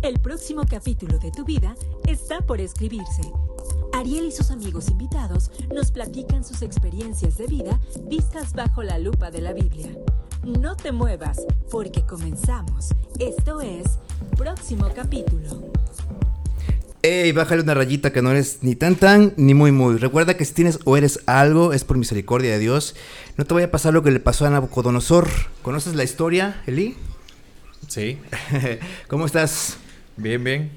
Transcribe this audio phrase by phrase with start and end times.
[0.00, 1.74] El próximo capítulo de tu vida
[2.06, 3.22] está por escribirse.
[3.92, 9.32] Ariel y sus amigos invitados nos platican sus experiencias de vida vistas bajo la lupa
[9.32, 9.88] de la Biblia.
[10.44, 12.90] No te muevas, porque comenzamos.
[13.18, 13.98] Esto es
[14.36, 15.72] Próximo Capítulo.
[17.02, 19.96] Ey, bájale una rayita que no eres ni tan tan ni muy muy.
[19.96, 22.94] Recuerda que si tienes o eres algo es por misericordia de Dios.
[23.36, 25.28] No te vaya a pasar lo que le pasó a Nabucodonosor.
[25.62, 26.96] ¿Conoces la historia, Eli?
[27.88, 28.18] Sí.
[29.08, 29.78] ¿Cómo estás?
[30.18, 30.70] Bien, bien.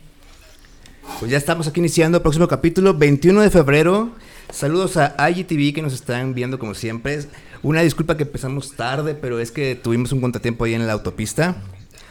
[1.19, 4.11] Pues ya estamos aquí iniciando el próximo capítulo, 21 de febrero.
[4.51, 7.21] Saludos a IGTV que nos están viendo como siempre.
[7.63, 11.55] Una disculpa que empezamos tarde, pero es que tuvimos un contratiempo ahí en la autopista.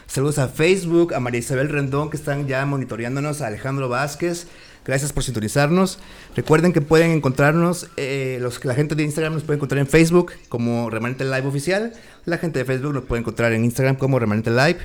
[0.09, 4.49] Saludos a Facebook, a María Isabel Rendón que están ya monitoreándonos, a Alejandro Vázquez.
[4.85, 6.01] Gracias por sintonizarnos.
[6.35, 10.33] Recuerden que pueden encontrarnos, eh, los, la gente de Instagram nos puede encontrar en Facebook
[10.49, 11.93] como Remanente Live Oficial.
[12.25, 14.79] La gente de Facebook nos puede encontrar en Instagram como Remanente Live.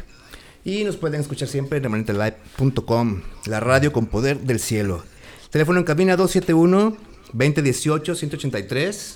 [0.66, 5.04] Y nos pueden escuchar siempre en remanentelive.com, la radio con poder del cielo.
[5.52, 9.14] Teléfono en cabina 271-2018-183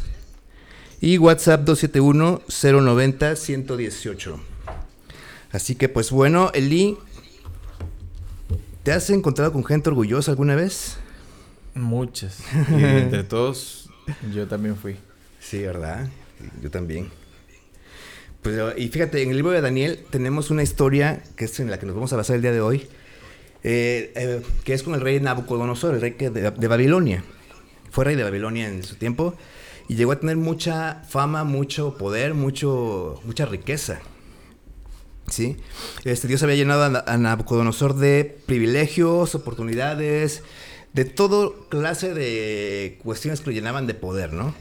[1.02, 4.40] y WhatsApp 271-090-118.
[5.52, 7.00] Así que pues bueno, Eli,
[8.84, 10.98] ¿te has encontrado con gente orgullosa alguna vez?
[11.74, 12.44] Muchas.
[12.70, 13.90] Y entre todos,
[14.32, 14.98] yo también fui.
[15.40, 16.08] Sí, ¿verdad?
[16.62, 17.10] Yo también.
[18.42, 21.78] Pues, y fíjate, en el libro de Daniel tenemos una historia que es en la
[21.78, 22.88] que nos vamos a basar el día de hoy,
[23.64, 27.24] eh, eh, que es con el rey Nabucodonosor, el rey de, Babilonia.
[27.92, 29.36] Fue rey de Babilonia en su tiempo
[29.90, 34.00] y llegó a tener mucha fama, mucho poder, mucho, mucha riqueza.
[35.28, 35.58] ¿Sí?
[36.06, 40.44] Este, Dios había llenado a, a Nabucodonosor de privilegios, oportunidades,
[40.94, 44.56] de todo clase de cuestiones que lo llenaban de poder, ¿no?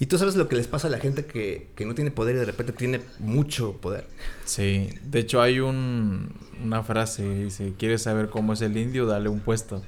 [0.00, 2.36] Y tú sabes lo que les pasa a la gente que, que, no tiene poder
[2.36, 4.06] y de repente tiene mucho poder.
[4.44, 6.32] Sí, de hecho hay un,
[6.62, 9.06] una frase, dice, ¿quieres saber cómo es el indio?
[9.06, 9.82] Dale un puesto.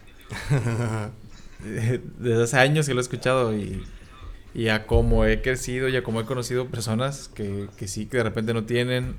[2.19, 3.85] Desde hace años que lo he escuchado y,
[4.53, 8.17] y a cómo he crecido y a cómo he conocido personas que, que sí, que
[8.17, 9.15] de repente no tienen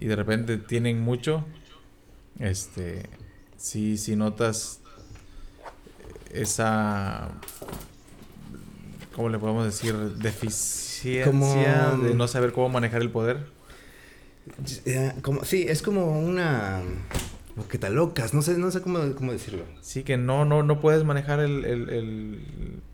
[0.00, 1.46] y de repente tienen mucho,
[2.38, 3.08] este,
[3.56, 4.80] sí, sí notas
[6.32, 7.30] esa
[9.20, 9.94] ¿cómo le podemos decir?
[9.94, 11.54] Deficiencia como...
[12.02, 13.44] de no saber cómo manejar el poder.
[15.20, 16.80] Como, sí, es como una...
[17.68, 19.64] Que te locas, no sé, no sé cómo, cómo decirlo.
[19.82, 22.40] Sí, que no, no, no puedes manejar el, el, el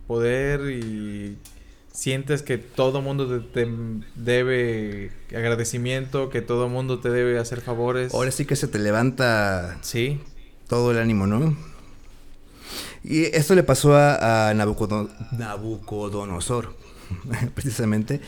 [0.08, 1.38] poder y
[1.92, 3.70] sientes que todo mundo te, te,
[4.16, 8.12] debe agradecimiento, que todo mundo te debe hacer favores.
[8.12, 10.20] Ahora sí que se te levanta sí.
[10.66, 11.56] todo el ánimo, ¿no?
[13.08, 15.08] Y esto le pasó a, a Nabucodon
[15.38, 16.74] Nabucodonosor,
[17.54, 18.20] precisamente.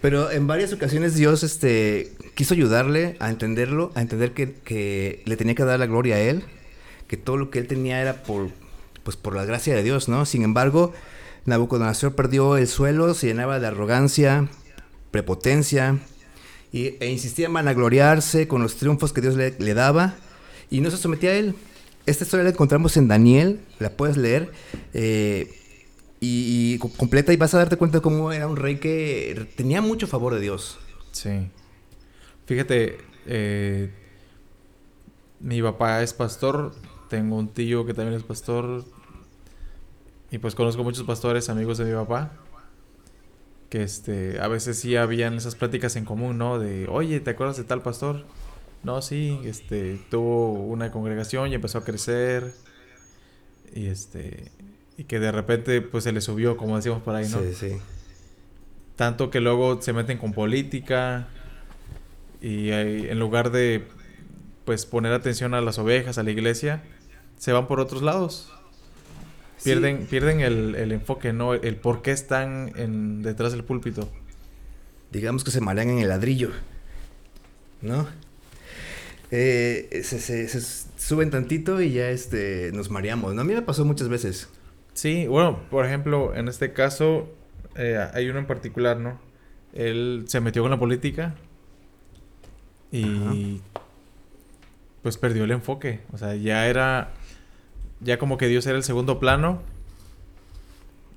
[0.00, 5.36] Pero en varias ocasiones Dios este, quiso ayudarle a entenderlo, a entender que, que, le
[5.36, 6.44] tenía que dar la gloria a él,
[7.08, 8.50] que todo lo que él tenía era por,
[9.02, 10.24] pues, por la gracia de Dios, ¿no?
[10.24, 10.92] Sin embargo,
[11.44, 14.48] Nabucodonosor perdió el suelo, se llenaba de arrogancia,
[15.10, 15.98] prepotencia,
[16.70, 20.14] y, e insistía en vanagloriarse con los triunfos que Dios le daba,
[20.70, 21.56] y no se sometía a él
[22.06, 24.52] esta historia la encontramos en Daniel, la puedes leer
[24.92, 25.54] eh,
[26.20, 30.06] y, completa y vas a darte cuenta de cómo era un rey que tenía mucho
[30.06, 30.78] favor de Dios.
[31.12, 31.48] Sí.
[32.46, 33.90] Fíjate, eh,
[35.40, 36.74] mi papá es pastor,
[37.08, 38.84] tengo un tío que también es pastor
[40.30, 42.32] y pues conozco muchos pastores, amigos de mi papá.
[43.68, 46.58] Que este, a veces sí habían esas pláticas en común, ¿no?
[46.58, 48.24] De, oye, ¿te acuerdas de tal pastor?
[48.84, 52.52] No, sí, este, tuvo una congregación y empezó a crecer.
[53.74, 54.50] Y este,
[54.96, 57.40] y que de repente pues se le subió, como decíamos por ahí, ¿no?
[57.40, 57.78] Sí, sí.
[58.96, 61.28] Tanto que luego se meten con política
[62.40, 63.84] y hay, en lugar de
[64.64, 66.82] pues poner atención a las ovejas, a la iglesia,
[67.38, 68.52] se van por otros lados.
[69.56, 69.70] Sí.
[69.70, 71.54] Pierden, pierden el, el, enfoque, ¿no?
[71.54, 74.08] El por qué están en, detrás del púlpito.
[75.12, 76.50] Digamos que se marean en el ladrillo,
[77.80, 78.08] ¿no?
[79.34, 80.60] Eh, se, se, se,
[80.98, 83.40] suben tantito y ya este, nos mareamos, ¿no?
[83.40, 84.50] A mí me pasó muchas veces.
[84.92, 87.30] Sí, bueno, por ejemplo, en este caso
[87.74, 89.18] eh, hay uno en particular, ¿no?
[89.72, 91.34] Él se metió con la política
[92.90, 93.34] y Ajá.
[95.00, 96.00] pues perdió el enfoque.
[96.12, 97.14] O sea, ya era,
[98.00, 99.62] ya como que Dios era el segundo plano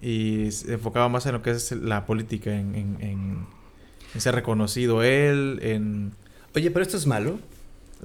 [0.01, 3.45] y se enfocaba más en lo que es la política, en, en, en,
[4.13, 6.13] en ser reconocido él, en...
[6.55, 7.39] Oye, pero esto es malo.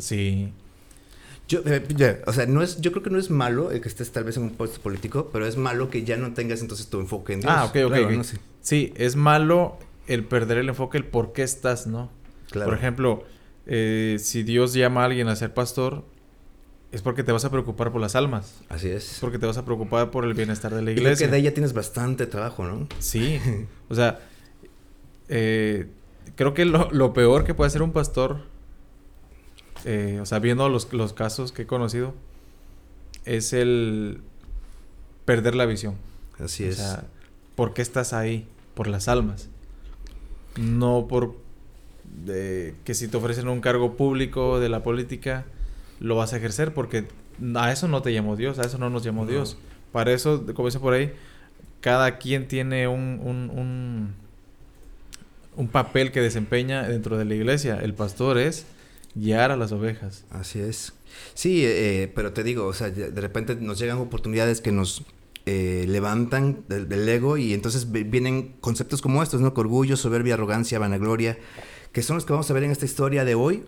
[0.00, 0.52] Sí.
[1.49, 3.88] Yo, eh, yeah, o sea, no es, yo creo que no es malo el que
[3.88, 6.87] estés tal vez en un puesto político, pero es malo que ya no tengas entonces
[6.88, 7.52] tu enfoque en Dios.
[7.55, 7.88] Ah, ok, ok.
[7.88, 8.17] Claro, okay.
[8.17, 8.38] No sé.
[8.62, 9.76] Sí, es malo
[10.06, 12.11] el perder el enfoque, el por qué estás, ¿no?
[12.50, 12.70] Claro.
[12.70, 13.25] Por ejemplo,
[13.67, 16.05] eh, si Dios llama a alguien a ser pastor,
[16.93, 18.61] es porque te vas a preocupar por las almas.
[18.69, 19.19] Así Es es.
[19.20, 21.26] porque te vas a preocupar por el bienestar de la Y creo iglesia.
[21.26, 22.87] que de ella tienes bastante trabajo, ¿no?
[23.00, 23.41] Sí,
[23.88, 24.20] o sea,
[25.29, 25.87] eh,
[26.37, 28.38] creo que lo, lo peor que puede hacer un pastor,
[29.85, 32.15] eh, o sea, viendo los, los casos que he conocido,
[33.25, 34.21] es el
[35.25, 35.97] perder la visión.
[36.38, 36.77] Así O es.
[36.77, 37.05] sea,
[37.55, 38.47] ¿por qué estás ahí?
[38.75, 39.49] Por las almas.
[40.56, 41.37] No por
[42.25, 45.44] de que si te ofrecen un cargo público de la política,
[46.00, 47.06] lo vas a ejercer, porque
[47.55, 49.31] a eso no te llamó Dios, a eso no nos llamó No.
[49.31, 49.56] Dios.
[49.93, 51.12] Para eso, como dice por ahí,
[51.81, 54.15] cada quien tiene un, un, un,
[55.56, 57.79] un papel que desempeña dentro de la iglesia.
[57.81, 58.67] El pastor es
[59.15, 60.25] guiar a las ovejas.
[60.31, 60.93] Así es.
[61.35, 65.03] Sí, eh, pero te digo, o sea, de repente nos llegan oportunidades que nos
[65.47, 69.53] eh, levantan del, ego y entonces vi- vienen conceptos como estos, ¿no?
[69.55, 71.39] Que orgullo, soberbia, arrogancia, vanagloria,
[71.93, 73.65] que son los que vamos a ver en esta historia de hoy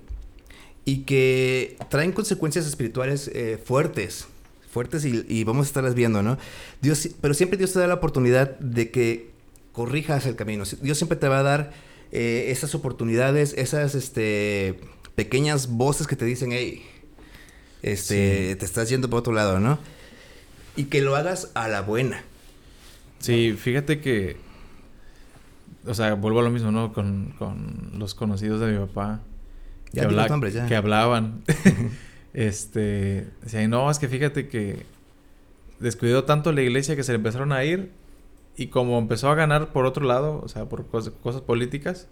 [0.85, 4.27] y que traen consecuencias espirituales eh, fuertes,
[4.71, 6.39] fuertes y, y vamos a estarlas viendo, ¿no?
[6.81, 9.31] Dios, pero siempre Dios te da la oportunidad de que
[9.73, 10.65] corrijas el camino.
[10.83, 11.73] Dios siempre te va a dar
[12.12, 14.79] eh, esas oportunidades, esas este,
[15.14, 16.82] pequeñas voces que te dicen, hey,
[17.82, 19.79] este, te estás yendo por otro lado, ¿no?
[20.76, 22.23] Y que lo hagas a la buena.
[23.19, 24.37] Sí, fíjate que,
[25.87, 26.93] o sea, vuelvo a lo mismo, ¿no?
[26.93, 29.20] Con, con los conocidos de mi papá.
[29.93, 30.67] Ya que, habla- ya.
[30.67, 31.43] que hablaban.
[32.35, 34.85] este, decían, no, es que fíjate que
[35.81, 37.91] descuidó tanto la iglesia que se le empezaron a ir
[38.56, 42.06] y como empezó a ganar por otro lado, o sea, por cos- cosas políticas,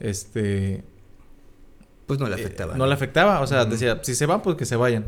[0.00, 0.82] este,
[2.06, 2.76] Pues no le eh, afectaba.
[2.76, 5.06] no le afectaba, o sea, decía, si se van, pues que se vayan.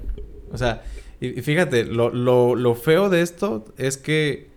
[0.53, 0.83] O sea,
[1.21, 4.49] y, y fíjate, lo, lo, lo feo de esto es que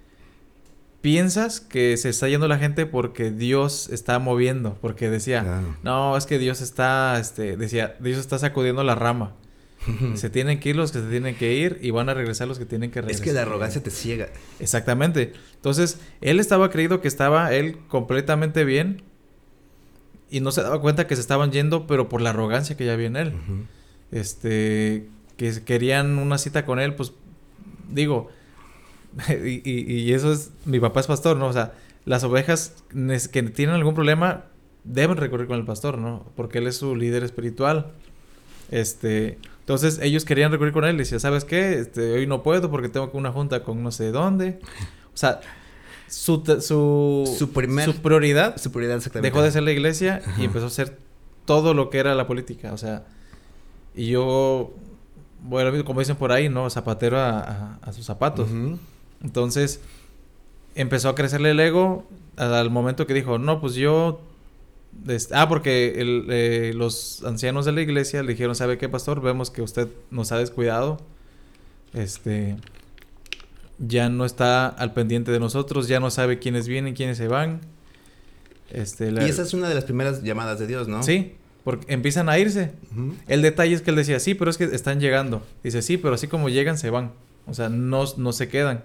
[1.01, 5.75] piensas que se está yendo la gente porque Dios está moviendo, porque decía, Claro.
[5.83, 9.33] no, es que Dios está, este, decía, Dios está sacudiendo la rama.
[10.13, 12.59] Se tienen que ir los que se tienen que ir y van a regresar los
[12.59, 13.23] que tienen que Es regresar.
[13.25, 14.29] que la arrogancia te ciega.
[14.59, 15.33] Exactamente.
[15.55, 19.01] Entonces, él estaba creído que estaba él completamente bien
[20.31, 22.94] y no se daba cuenta que se estaban yendo, pero por la arrogancia que ya
[22.94, 23.33] había en él.
[24.12, 25.07] Este,
[25.38, 27.13] que querían una cita con él, pues
[27.92, 28.30] digo,
[29.30, 31.48] y, y- y eso es, mi papá es pastor, ¿no?
[31.48, 31.74] O sea,
[32.06, 32.74] las ovejas
[33.31, 34.45] que tienen algún problema
[34.83, 36.25] deben recurrir con el pastor, ¿no?
[36.36, 37.92] Porque él es su líder espiritual.
[38.72, 41.74] Este, entonces ellos querían recurrir con él y decía, ¿sabes qué?
[41.80, 44.60] Este, hoy no puedo porque tengo una junta con no sé dónde.
[45.13, 45.42] O sea,
[46.12, 49.30] su, su, Su primer- su prioridad Su prioridad exactamente.
[49.34, 50.42] dejó de ser la iglesia Ajá.
[50.42, 50.98] y empezó a hacer
[51.46, 52.74] todo lo que era la política.
[52.74, 53.06] O sea,
[53.96, 54.74] y yo,
[55.44, 56.69] bueno, como dicen por ahí, ¿no?
[56.69, 58.50] Zapatero a, a- a sus zapatos.
[58.50, 58.78] Ujú.
[59.24, 59.80] Entonces,
[60.75, 62.06] empezó a crecerle el ego
[62.38, 64.22] al momento que dijo, no, pues yo...
[65.34, 69.22] ah, porque el, eh, los ancianos de la iglesia le dijeron, ¿sabe qué, pastor?
[69.22, 71.00] Vemos que usted nos ha descuidado.
[71.94, 72.58] Este...
[73.83, 77.62] Ya no está al pendiente de nosotros, ya no sabe quiénes vienen, quiénes se van.
[78.72, 81.01] Este, la- Y esa es una de las primeras llamadas de Dios, ¿no?
[81.04, 81.33] Sí,
[81.63, 82.72] porque empiezan a irse.
[83.28, 85.45] El detalle es que él decía, sí, pero es que están llegando.
[85.63, 87.12] Dice, sí, pero así como llegan, se van.
[87.48, 88.83] O sea, no, no se quedan.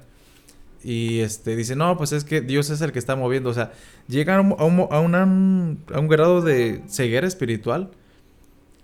[0.82, 3.50] Y este dice, no, pues es que Dios es el que está moviendo.
[3.50, 3.72] O sea,
[4.08, 4.64] llegan a un, a
[4.98, 7.90] un, a un- a un grado de ceguera espiritual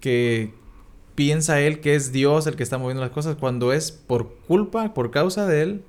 [0.00, 0.52] que
[1.14, 4.94] piensa él que es Dios el que está moviendo las cosas cuando es por culpa,
[4.94, 5.82] por causa de él,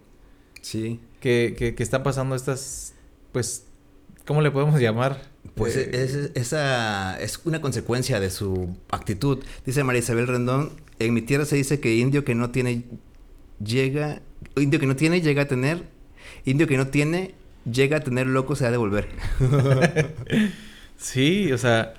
[0.64, 1.00] Sí.
[1.20, 2.96] que, que, que están pasando estas,
[3.32, 3.66] pues,
[4.26, 5.22] ¿cómo le podemos llamar?
[5.56, 9.44] Pues Eh, es, esa es una consecuencia de su actitud.
[9.66, 12.84] Dice María Isabel Rendón, en mi tierra se dice que indio que no tiene
[13.64, 14.22] llega,
[14.56, 15.84] indio que no tiene llega a tener,
[16.46, 17.36] indio que no tiene
[17.72, 19.10] llega a tener loco se ha de volver.
[20.98, 21.94] Sí, o sea,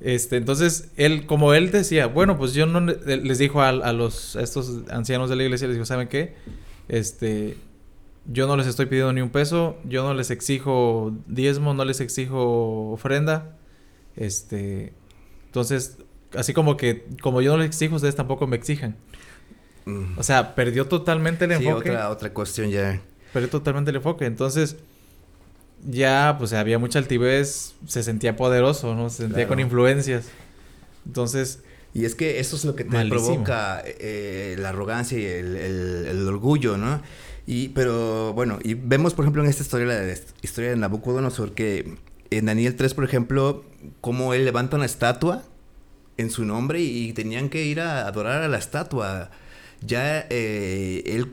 [0.00, 3.92] este, entonces él, como él decía, bueno, pues yo no le- les dijo a, a
[3.92, 6.34] los a estos ancianos de la iglesia, les dijo, ¿saben qué?
[6.88, 7.56] Este,
[8.26, 12.00] yo no les estoy pidiendo ni un peso, yo no les exijo diezmo, no les
[12.00, 13.56] exijo ofrenda,
[14.16, 14.92] este,
[15.46, 15.96] entonces,
[16.36, 18.96] así como que, como yo no les exijo, ustedes tampoco me exijan.
[19.86, 20.18] Mm.
[20.18, 21.90] O sea, perdió totalmente el Sí, enfoque.
[21.90, 23.00] otra, otra cuestión ya.
[23.32, 24.26] Perdió totalmente el enfoque.
[24.26, 24.76] Entonces,
[25.88, 29.08] ya, pues había mucha altivez, se sentía poderoso, ¿no?
[29.08, 29.48] Se sentía Claro.
[29.48, 30.26] con influencias.
[31.06, 31.62] Entonces,
[31.92, 33.24] Y es que eso es lo que te Malísimo.
[33.32, 37.02] provoca eh, la arrogancia y el, el- el orgullo, ¿no?
[37.50, 41.52] Y, pero bueno, y vemos, por ejemplo, en esta historia, la de- historia de Nabucodonosor,
[41.52, 41.96] que
[42.30, 43.64] en Daniel 3, por ejemplo,
[44.00, 45.42] cómo él levanta una estatua
[46.16, 49.32] en su nombre y, tenían que ir a adorar a la estatua.
[49.84, 51.32] Ya eh, él,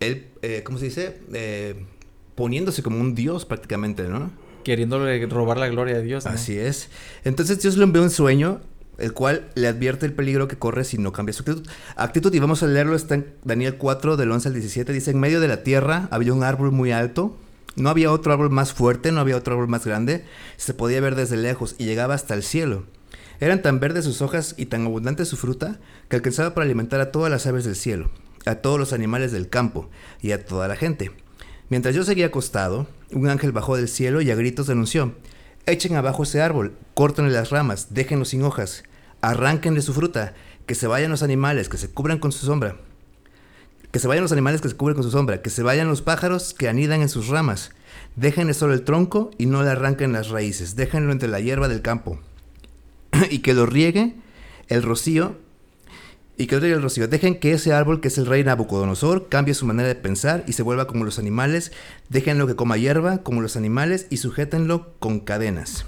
[0.00, 1.20] él eh, ¿cómo se dice?
[1.32, 1.86] Eh,
[2.34, 4.30] poniéndose como un dios prácticamente, ¿no?
[4.62, 6.32] queriéndole robar la gloria a Dios, ¿no?
[6.32, 6.90] Así es.
[7.24, 8.60] Entonces Dios lo envió un sueño
[8.98, 11.66] el cual le advierte el peligro que corre si no cambia su actitud.
[11.96, 15.20] Actitud, y vamos a leerlo, está en Daniel 4, del 11 al 17, dice, en
[15.20, 17.36] medio de la tierra había un árbol muy alto,
[17.76, 20.24] no había otro árbol más fuerte, no había otro árbol más grande,
[20.56, 22.84] se podía ver desde lejos y llegaba hasta el cielo.
[23.38, 27.12] Eran tan verdes sus hojas y tan abundante su fruta que alcanzaba para alimentar a
[27.12, 28.10] todas las aves del cielo,
[28.46, 29.90] a todos los animales del campo
[30.22, 31.10] y a toda la gente.
[31.68, 35.14] Mientras yo seguía acostado, un ángel bajó del cielo y a gritos denunció,
[35.68, 38.84] Echen abajo ese árbol, córtenle las ramas, déjenlo sin hojas,
[39.20, 40.32] arránquenle su fruta,
[40.64, 42.76] que se vayan los animales, que se cubran con su sombra.
[43.90, 46.02] Que se vayan los animales que se cubren con su sombra, que se vayan los
[46.02, 47.72] pájaros que anidan en sus ramas.
[48.14, 51.82] Déjenle solo el tronco y no le arranquen las raíces, déjenlo entre la hierba del
[51.82, 52.20] campo.
[53.30, 54.14] y que lo riegue
[54.68, 55.36] el rocío
[56.36, 57.08] y que el rocío.
[57.08, 60.52] Dejen que ese árbol, que es el rey Nabucodonosor, cambie su manera de pensar y
[60.52, 61.72] se vuelva como los animales.
[62.08, 65.86] Déjenlo que coma hierba como los animales y sujétenlo con cadenas.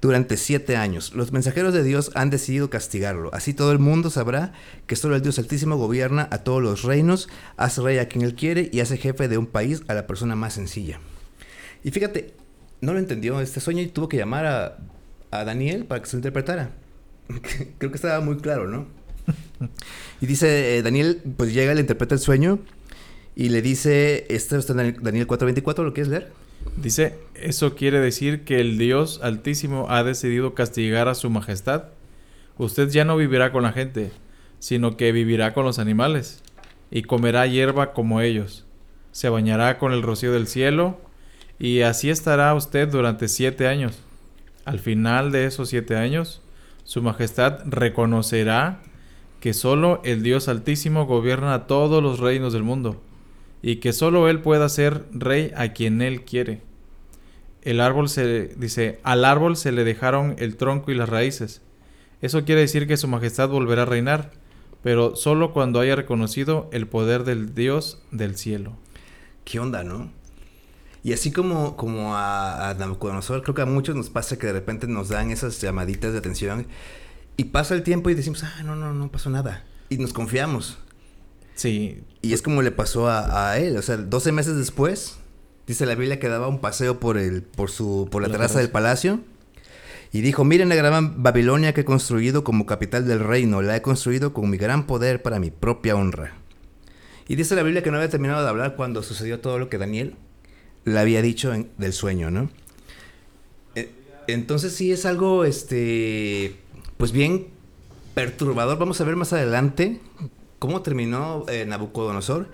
[0.00, 3.30] Durante siete años, los mensajeros de Dios han decidido castigarlo.
[3.32, 4.52] Así todo el mundo sabrá
[4.86, 8.34] que solo el Dios Altísimo gobierna a todos los reinos, hace rey a quien él
[8.34, 11.00] quiere y hace jefe de un país a la persona más sencilla.
[11.82, 12.34] Y fíjate,
[12.82, 14.78] no lo entendió este sueño y tuvo que llamar a,
[15.30, 16.70] a Daniel para que se lo interpretara.
[17.78, 19.03] Creo que estaba muy claro, ¿no?
[20.20, 22.58] Y dice, eh, Daniel, pues llega, le interpreta el sueño
[23.36, 26.32] y le dice, esto está Daniel 4.24, ¿lo quieres leer?
[26.76, 31.84] Dice, eso quiere decir que el Dios Altísimo ha decidido castigar a su majestad.
[32.58, 34.12] Usted ya no vivirá con la gente,
[34.58, 36.42] sino que vivirá con los animales
[36.90, 38.64] y comerá hierba como ellos.
[39.12, 41.00] Se bañará con el rocío del cielo
[41.58, 43.98] y así estará usted durante siete años.
[44.64, 46.40] Al final de esos siete años,
[46.84, 48.80] su majestad reconocerá
[49.44, 53.02] que solo el Dios Altísimo gobierna todos los reinos del mundo,
[53.60, 56.62] y que solo Él pueda ser rey a quien Él quiere.
[57.60, 61.60] El árbol se dice, al árbol se le dejaron el tronco y las raíces.
[62.22, 64.30] Eso quiere decir que su majestad volverá a reinar,
[64.82, 68.72] pero solo cuando haya reconocido el poder del Dios del cielo.
[69.44, 70.10] ¿Qué onda, no?
[71.02, 74.86] Y así como, como a, a creo que a muchos nos pasa que de repente
[74.86, 76.66] nos dan esas llamaditas de atención
[77.36, 79.64] y pasa el tiempo y decimos, ah, no, no, no pasó nada.
[79.88, 80.78] Y nos confiamos.
[81.54, 82.02] Sí.
[82.22, 83.76] Y es como le pasó a, él.
[83.76, 85.16] O sea, 12 meses después,
[85.66, 88.70] dice la Biblia que daba un paseo por, el, por, su, por la, terraza del
[88.70, 89.20] palacio.
[90.12, 93.62] Y dijo, miren la gran Babilonia que he construido como capital del reino.
[93.62, 96.34] La he construido con mi gran poder para mi propia honra.
[97.26, 99.78] Y dice la Biblia que no había terminado de hablar cuando sucedió todo lo que
[99.78, 100.14] Daniel
[100.84, 102.50] le había dicho del sueño, ¿no?
[103.74, 103.90] E,
[104.28, 106.63] entonces sí es algo, este
[106.96, 107.48] pues bien
[108.14, 108.78] perturbador.
[108.78, 110.00] Vamos a ver más adelante
[110.58, 112.48] cómo terminó eh, Nabucodonosor.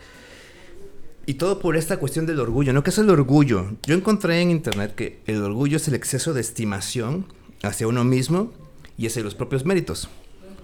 [1.27, 2.83] Y todo por esta cuestión del orgullo, ¿no?
[2.83, 3.71] ¿Qué es el orgullo?
[3.85, 7.27] Yo encontré en internet que el orgullo es el exceso de estimación
[7.63, 8.53] hacia uno mismo
[8.97, 10.09] y hacia los propios méritos,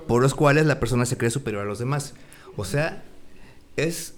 [0.09, 2.15] por los cuales la persona se cree superior a los demás.
[2.57, 3.05] O sea,
[3.77, 4.15] es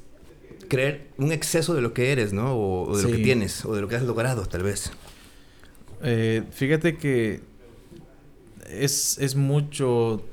[0.69, 2.57] creer un exceso de lo que eres, ¿no?
[2.57, 4.93] O, de lo que tienes, o de lo que has logrado, tal vez.
[6.03, 7.41] Eh, fíjate que
[8.71, 10.25] es, es mucho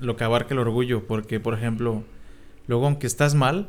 [0.00, 2.04] lo que abarca el orgullo, porque, por ejemplo,
[2.66, 3.68] luego aunque estás mal,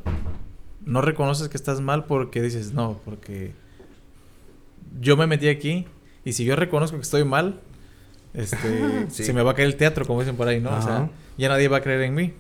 [0.86, 3.52] no reconoces que estás mal porque dices, no, porque
[5.00, 5.86] yo me metí aquí
[6.26, 7.60] y si yo reconozco que estoy mal,
[8.34, 10.76] este, se me va a caer el teatro, como dicen por ahí, ¿no?
[10.76, 12.34] O sea, ya nadie va a creer en mí.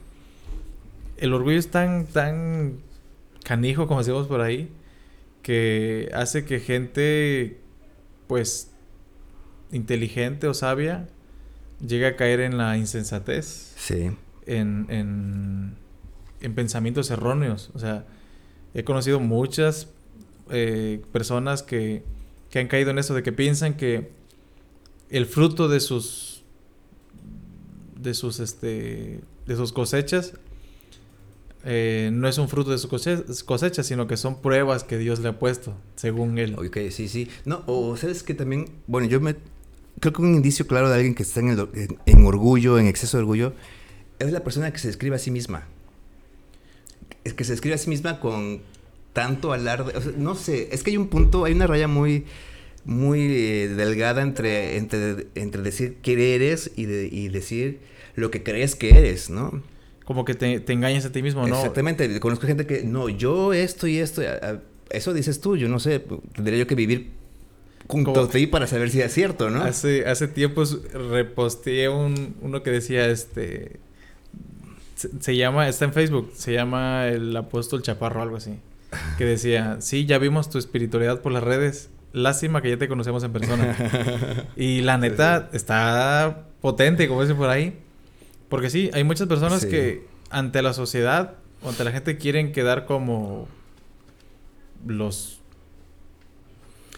[1.17, 2.79] El orgullo es tan, tan
[3.43, 4.71] canijo, como decimos por ahí,
[5.41, 7.59] que hace que gente,
[8.27, 8.71] pues,
[9.71, 11.07] inteligente o sabia,
[11.85, 13.73] llega a caer en la insensatez.
[13.77, 14.11] Sí.
[14.45, 15.75] En, en,
[16.41, 17.69] en pensamientos erróneos.
[17.73, 18.05] O sea,
[18.73, 19.87] he conocido muchas
[20.49, 22.03] eh, personas que,
[22.49, 24.11] que han caído en eso de que piensan que
[25.09, 26.43] el fruto de sus
[27.95, 30.33] de sus este de sus cosechas
[31.63, 35.29] eh, no es un fruto de sus cosechas, sino que son pruebas que Dios le
[35.29, 36.55] ha puesto, según él.
[36.57, 37.29] Ok, sí, sí.
[37.45, 39.35] No, o sabes que también, bueno, yo me
[40.01, 41.57] creo que un indicio claro de alguien que está en,
[42.05, 43.53] en, orgullo, en exceso de orgullo,
[44.19, 45.67] es la persona que se describe a sí misma.
[47.23, 48.61] Es que se describe a sí misma con
[49.13, 49.93] tanto alarde.
[50.17, 52.25] no sé, es que hay un punto, hay una raya muy,
[52.83, 57.79] muy eh, delgada entre, entre, entre decir que eres y, y decir
[58.15, 59.61] lo que crees que eres, ¿no?
[60.03, 61.55] Como que te, te, engañas a ti mismo, ¿no?
[61.55, 62.19] Exactamente.
[62.19, 64.23] Conozco gente que, no, yo esto y esto,
[64.89, 66.03] eso dices tú, yo no sé,
[66.33, 67.20] tendría yo que vivir
[67.87, 69.63] junto para saber si es cierto, ¿no?
[69.63, 73.79] Hace, hace tiempo reposteé un, uno que decía, este...
[75.19, 78.59] Se, llama, está en Facebook, se llama el apóstol Chaparro, algo así.
[79.17, 83.23] Que decía, sí, ya vimos tu espiritualidad por las redes, lástima que ya te conocemos
[83.23, 83.75] en persona.
[84.55, 87.79] y la neta está potente, como dicen por ahí.
[88.47, 89.69] Porque sí, hay muchas personas Sí.
[89.69, 91.35] que ante la sociedad
[91.67, 93.47] ante la gente quieren quedar como
[94.85, 95.40] los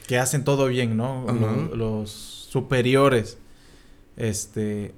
[0.07, 1.25] que hacen todo bien, ¿no?
[1.73, 3.37] Los superiores.
[4.17, 4.93] Este,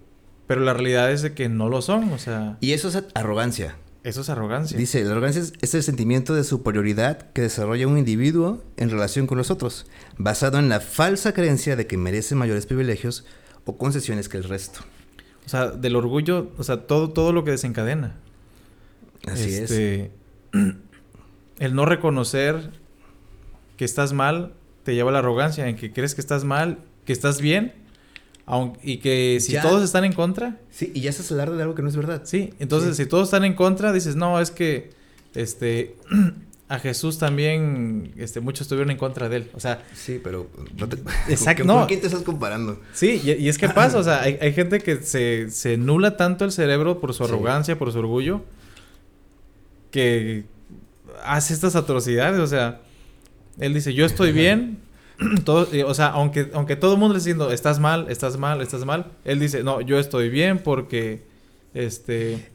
[0.47, 3.77] pero la realidad es de que no lo son, o sea, Y eso es arrogancia.
[4.03, 4.77] eso es arrogancia.
[4.77, 9.25] Dice, la arrogancia es, es el sentimiento de superioridad que desarrolla un individuo en relación
[9.27, 9.85] con los otros,
[10.17, 13.25] basado en la falsa creencia de que merece mayores privilegios
[13.65, 14.81] o concesiones que el resto.
[15.45, 18.15] O sea, del orgullo, o sea, todo, todo lo que desencadena.
[19.27, 19.71] Así es.
[19.71, 20.11] Este,
[21.59, 22.71] El no reconocer
[23.77, 24.53] que estás mal
[24.85, 27.73] te lleva a la arrogancia, en que crees que estás mal, que estás bien,
[28.83, 29.61] y que si Ya.
[29.63, 32.21] todos están en contra, Sí, y ya estás hablando de algo que no es verdad.
[32.23, 32.53] sí.
[32.59, 33.03] Entonces, Sí.
[33.03, 34.91] si todos están en contra, dices, no, es que
[35.33, 35.95] este
[36.69, 39.51] a Jesús también, este, muchos estuvieron en contra de él.
[39.53, 40.47] O sea, Sí, pero...
[40.77, 40.97] No te...
[41.29, 41.77] Exacto, ¿Con, no.
[41.79, 42.79] ¿Con quién te estás comparando?
[42.93, 46.17] Sí, y, y es que pasa, o sea, hay, hay gente que se, se nula
[46.17, 47.29] tanto el cerebro por su Sí.
[47.31, 48.41] arrogancia, por su orgullo,
[49.91, 50.45] que
[51.23, 52.81] hace estas atrocidades, o sea,
[53.59, 54.79] él dice, yo estoy bien,
[55.45, 58.37] todo, eh, o sea, aunque, aunque todo el mundo le esté diciendo, estás mal, estás
[58.37, 61.23] mal, estás mal, él dice, no, yo estoy bien porque,
[61.73, 62.49] este,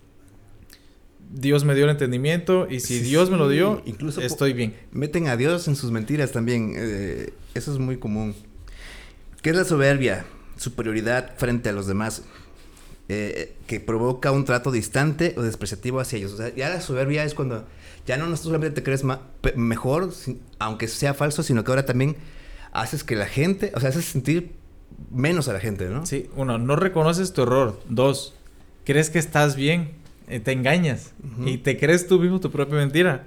[1.32, 4.74] Dios me dio el entendimiento y si Sí, Dios me lo dio, incluso estoy bien.
[4.90, 6.74] Meten a Dios en sus mentiras también.
[6.76, 8.34] eh, eso es muy común.
[9.42, 10.24] ¿Qué es la soberbia?
[10.56, 12.22] Superioridad frente a los demás.
[13.12, 16.32] eh, que provoca un trato distante o despreciativo hacia ellos.
[16.32, 17.66] O sea, ya la soberbia es cuando
[18.06, 19.04] ya no solamente te crees
[19.56, 20.10] mejor,
[20.58, 22.16] aunque sea falso, sino que ahora también
[22.72, 24.52] haces que la gente, o sea, haces sentir
[25.10, 26.06] menos a la gente, ¿no?
[26.06, 27.80] Sí, uno, no reconoces tu error.
[27.88, 28.34] Dos,
[28.84, 29.92] crees que estás bien,
[30.28, 31.12] eh, te engañas
[31.44, 33.26] y te crees tú mismo tu propia mentira.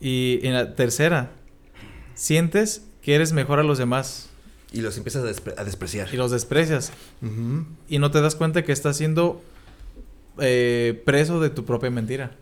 [0.00, 1.30] Y en la tercera,
[2.14, 4.28] sientes que eres mejor a los demás
[4.72, 6.08] Y los empiezas a, despre- a despreciar.
[6.12, 6.92] y los desprecias
[7.88, 9.42] y no te das cuenta que estás siendo
[10.38, 12.32] eh, preso de tu propia mentira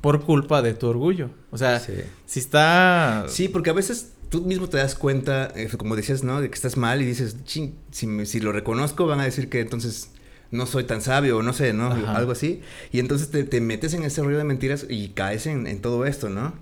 [0.00, 1.30] por culpa de tu orgullo.
[1.50, 1.92] O sea, Sí.
[2.26, 3.26] si está...
[3.28, 6.40] Sí, porque a veces tú mismo te das cuenta, eh, como decías, ¿no?
[6.40, 9.48] De que estás mal y dices, "Chin, si, me- si lo reconozco van a decir
[9.48, 10.10] que entonces
[10.50, 11.88] no soy tan sabio o no sé, ¿no?
[11.92, 12.16] Ajá.
[12.16, 12.60] Algo así.
[12.92, 16.06] Y entonces te, te metes en ese rollo de mentiras y caes en, en todo
[16.06, 16.54] esto, ¿no?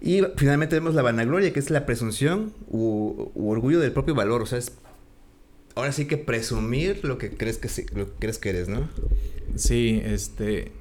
[0.00, 4.42] Y finalmente vemos la vanagloria, que es la presunción u, u orgullo del propio valor.
[4.42, 4.72] O sea, es
[5.74, 8.88] ahora sí que presumir lo que crees que, sí- lo que crees que eres, ¿no?
[9.56, 10.72] Sí, este.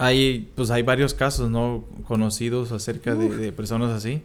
[0.00, 1.84] Hay, pues hay varios casos, ¿no?
[2.06, 4.22] Conocidos acerca de, de personas así.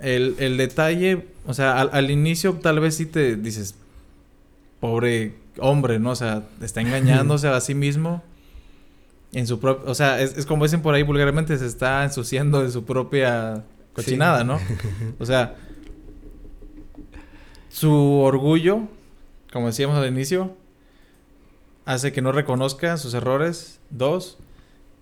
[0.00, 3.76] El, el detalle, o sea, al, al inicio tal vez sí te dices,
[4.80, 6.10] pobre hombre, ¿no?
[6.10, 8.22] O sea, está engañándose a sí mismo
[9.32, 12.62] en su propio, o sea, es, es como dicen por ahí vulgarmente, se está ensuciando
[12.62, 14.46] de su propia cochinada, Sí.
[14.46, 14.58] ¿no?
[15.20, 15.54] O sea,
[17.70, 18.80] su orgullo,
[19.52, 20.54] como decíamos al inicio,
[21.84, 23.80] hace que no reconozca sus errores.
[23.90, 24.38] Dos,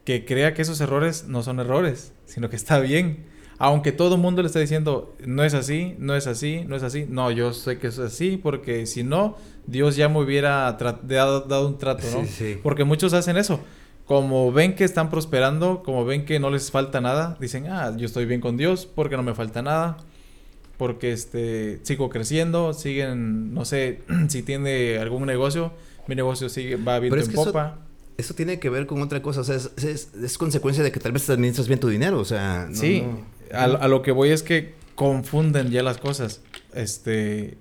[0.05, 3.27] que crea que esos errores no son errores, sino que está bien.
[3.59, 6.83] Aunque todo el mundo le está diciendo, no es así, no es así, no es
[6.83, 7.05] así.
[7.07, 11.69] No, yo sé que es así porque si no, Dios ya me hubiera dado, dado
[11.69, 12.25] un trato, ¿no?
[12.25, 12.61] Sí, sí.
[12.63, 13.61] Porque muchos hacen eso.
[14.07, 18.07] Como ven que están prosperando, como ven que no les falta nada, dicen, ah, yo
[18.07, 19.99] estoy bien con Dios porque no me falta nada.
[20.79, 25.73] Porque este, sigo creciendo, siguen, no sé, si tiene algún negocio,
[26.11, 27.79] mi negocio sigue, va viento Pero es en que eso- popa.
[28.19, 31.01] Eso tiene que ver con otra cosa, o sea, es, es- es consecuencia de que
[31.01, 32.67] tal vez administras bien tu dinero, o sea...
[32.69, 33.25] no- sí, no.
[33.57, 36.43] A, a lo que voy es que confunden ya las cosas.
[36.75, 37.57] Este,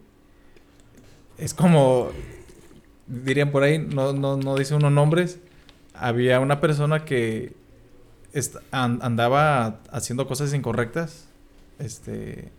[1.37, 2.09] es como,
[3.07, 5.39] dirían por ahí, no, no, no dice unos nombres,
[5.93, 7.53] había una persona que
[8.33, 11.25] est- an- andaba haciendo cosas incorrectas,
[11.79, 12.51] este,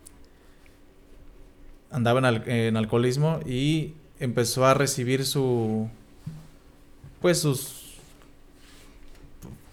[1.91, 5.89] andaba en, al- en alcoholismo y empezó a recibir su,
[7.21, 7.97] pues sus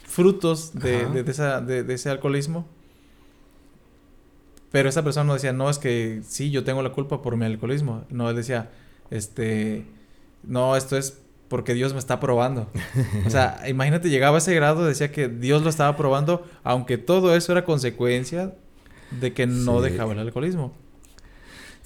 [0.05, 2.65] frutos de, de- de esa- de- de ese alcoholismo.
[4.71, 7.45] Pero esa persona no decía, no, es que sí, yo tengo la culpa por mi
[7.45, 8.03] alcoholismo.
[8.09, 8.69] No, él decía,
[9.09, 9.85] este,
[10.43, 12.69] no, esto es porque Dios me está probando.
[13.25, 17.33] O sea, imagínate, llegaba a ese grado, decía que Dios lo estaba probando, aunque todo
[17.35, 18.55] eso era consecuencia
[19.21, 19.89] de que no Sí.
[19.89, 20.73] dejaba el alcoholismo.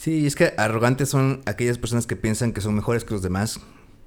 [0.01, 3.59] Sí, es que arrogantes son aquellas personas que piensan que son mejores que los demás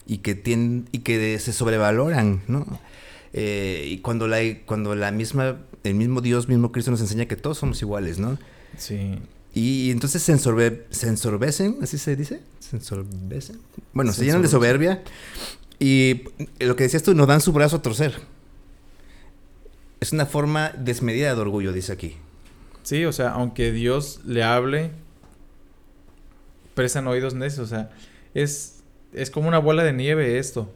[0.08, 2.66] y que tienen y que se sobrevaloran, ¿no?
[3.32, 7.36] Eh, y cuando la cuando la misma el mismo Dios, mismo Cristo nos enseña que
[7.36, 8.38] todos somos iguales, ¿no?
[8.76, 9.20] Sí.
[9.54, 13.60] Y, entonces se, ensorbe, se ensorbecen, así se dice, se ensorbecen.
[13.92, 15.04] Bueno, se, Se llenan de soberbia
[15.78, 16.22] y
[16.58, 18.16] lo que decías tú, no dan su brazo a torcer.
[20.00, 22.16] Es una forma desmedida de orgullo, dice aquí.
[22.82, 24.90] Sí, o sea, aunque Dios le hable,
[26.74, 27.66] prestan oídos necios.
[27.66, 27.90] O sea,
[28.34, 28.82] es,
[29.12, 30.70] es como una bola de nieve esto.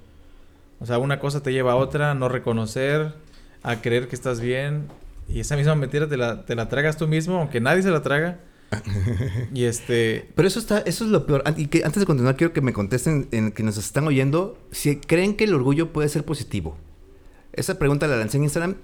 [0.80, 3.14] O sea, una cosa te lleva a otra, no reconocer,
[3.62, 4.87] a creer que estás bien.
[5.28, 8.02] Y esa misma mentira te la, te la tragas tú mismo, aunque nadie se la
[8.02, 8.38] traga.
[9.54, 10.28] y este...
[10.34, 11.42] Pero eso está, eso es lo peor.
[11.56, 14.96] Y que antes de continuar, quiero que me contesten en que nos están oyendo si
[14.96, 16.76] creen que el orgullo puede ser positivo.
[17.52, 18.76] Esa pregunta la lancé en Instagram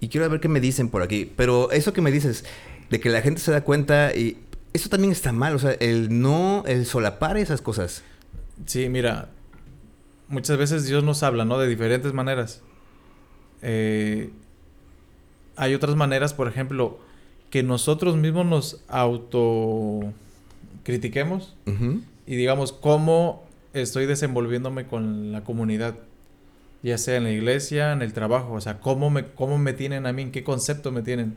[0.00, 1.30] y quiero ver qué me dicen por aquí.
[1.36, 2.44] Pero eso que me dices,
[2.90, 4.38] de que la gente se da cuenta y
[4.74, 5.54] eso también está mal.
[5.54, 8.02] O sea, el no, el solapar esas cosas.
[8.66, 9.30] Sí, mira,
[10.28, 11.58] muchas veces Dios nos habla, ¿no?
[11.58, 12.60] De diferentes maneras.
[13.62, 14.30] Eh,
[15.56, 16.98] hay otras maneras, por ejemplo,
[17.50, 21.54] que nosotros mismos nos autocritiquemos
[22.26, 25.94] y digamos cómo estoy desenvolviéndome con la comunidad,
[26.82, 30.06] ya sea en la iglesia, en el trabajo, o sea, cómo me, cómo me tienen
[30.06, 31.36] a mí, en qué concepto me tienen.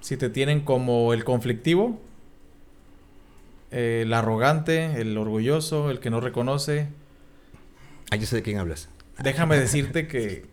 [0.00, 2.00] Si te tienen como el conflictivo,
[3.70, 6.88] el arrogante, el orgulloso, el que no reconoce.
[8.10, 8.88] Ah, yo sé de quién hablas.
[9.22, 10.46] Déjame decirte que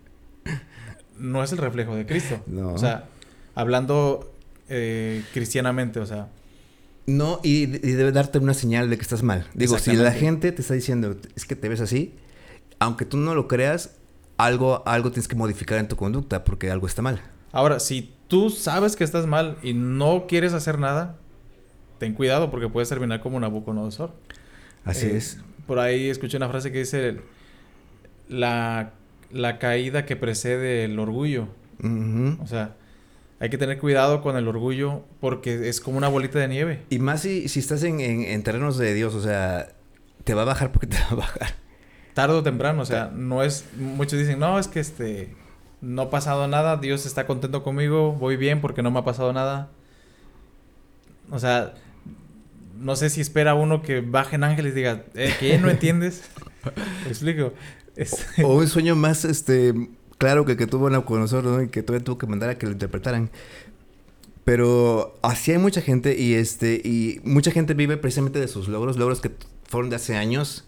[1.17, 2.41] no es el reflejo de Cristo.
[2.63, 3.06] O sea,
[3.56, 4.34] hablando
[4.69, 6.30] eh, cristianamente, o sea.
[7.06, 9.47] No, y, debe darte una señal de que estás mal.
[9.54, 12.13] Digo, si la gente te está diciendo, es que te ves así,
[12.80, 13.97] aunque tú no lo creas,
[14.38, 17.21] algo, algo tienes que modificar en tu conducta porque algo está mal.
[17.52, 21.17] Ahora, si tú sabes que estás mal y no quieres hacer nada,
[22.04, 24.12] ten cuidado porque puedes terminar como Nabucodonosor.
[24.84, 25.39] Así eh, es.
[25.66, 27.22] Por ahí escuché una frase que dice
[28.28, 28.92] la,
[29.32, 31.48] la caída que precede el orgullo.
[32.42, 32.76] O sea,
[33.39, 36.84] hay que tener cuidado con el orgullo porque es como una bolita de nieve.
[36.89, 39.70] Y más si, si estás en, en, terrenos de Dios, o sea,
[40.26, 41.56] te va a bajar porque te va a bajar.
[42.13, 43.66] Tardo o temprano, o sea, no es...
[43.78, 45.36] Muchos dicen, no, es que este...
[45.80, 49.32] No ha pasado nada, Dios está contento conmigo, voy bien porque no me ha pasado
[49.32, 49.70] nada.
[51.30, 51.74] O sea,
[52.84, 55.58] no sé si espera uno que bajen ángeles y diga, eh, ¿qué?
[55.58, 56.24] ¿No entiendes?
[57.04, 57.54] ¿Me explico?
[58.43, 59.74] O un sueño más, este,
[60.17, 61.62] claro que, que tuvo nosotros, ¿no?
[61.62, 63.30] Y que todavía tuvo que mandar a que lo interpretaran.
[64.43, 68.98] Pero así hay mucha gente y este y mucha gente vive precisamente de sus logros,
[68.98, 69.32] logros que
[69.63, 70.65] fueron de hace años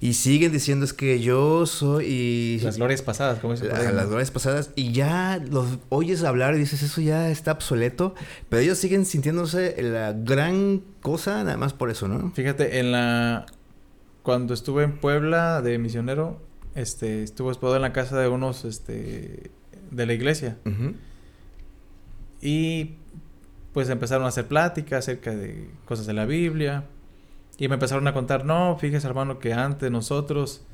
[0.00, 4.30] y siguen diciendo es que yo soy y las glorias pasadas, como dice Las glorias
[4.30, 8.14] pasadas y ya los oyes hablar y dices eso ya está obsoleto,
[8.48, 12.30] pero ellos siguen sintiéndose la gran cosa nada más por eso, ¿no?
[12.32, 13.46] Fíjate, en la
[14.24, 16.40] cuando estuve en Puebla de misionero,
[16.74, 19.50] este, estuvo hospedado en la casa de unos, este,
[19.90, 20.56] de la iglesia.
[22.40, 22.96] Y
[23.74, 26.84] pues empezaron a hacer pláticas acerca de cosas de la Biblia.
[27.58, 30.64] Y me empezaron a contar, no, fíjese hermano que antes nosotros,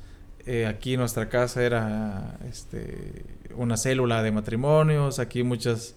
[0.46, 5.94] eh, aquí nuestra casa era este, una célula de matrimonios, aquí muchas,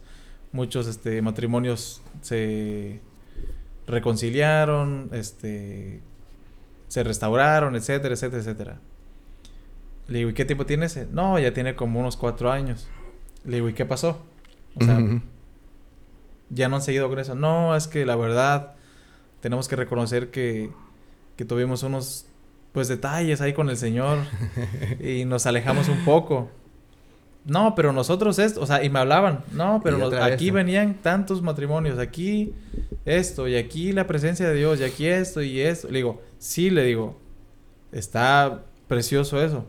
[0.51, 2.99] muchos este, matrimonios se
[3.87, 6.01] reconciliaron, este,
[6.89, 8.79] se restauraron, etcétera, etcétera, etcétera.
[10.07, 11.07] Le digo, ¿y qué tiempo tiene ese?
[11.11, 12.87] No, ya tiene como unos cuatro años.
[13.45, 14.21] Le digo, ¿y qué pasó?
[14.75, 14.99] O sea,
[16.49, 17.35] ya no han seguido con eso.
[17.35, 18.73] No, es que la verdad,
[19.43, 20.71] tenemos que reconocer que,
[21.35, 22.27] que tuvimos unos,
[22.71, 24.19] pues, detalles ahí con el Señor
[25.01, 26.49] y nos alejamos un poco.
[27.43, 31.99] No, pero nosotros esto, o sea, y me hablaban, no, pero aquí venían tantos matrimonios,
[31.99, 32.53] aquí
[33.03, 35.89] esto, y aquí la presencia de Dios, y aquí esto, y esto.
[35.89, 37.19] Le digo, sí, le digo,
[37.91, 39.65] está precioso eso.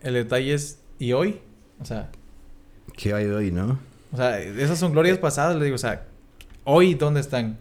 [0.00, 1.42] El detalle es, ¿y hoy?
[1.82, 2.10] O sea...
[2.96, 3.78] ¿Qué hay hoy, no?
[4.10, 6.06] O sea, esas son glorias pasadas, le digo, o sea,
[6.64, 7.58] ¿hoy dónde están?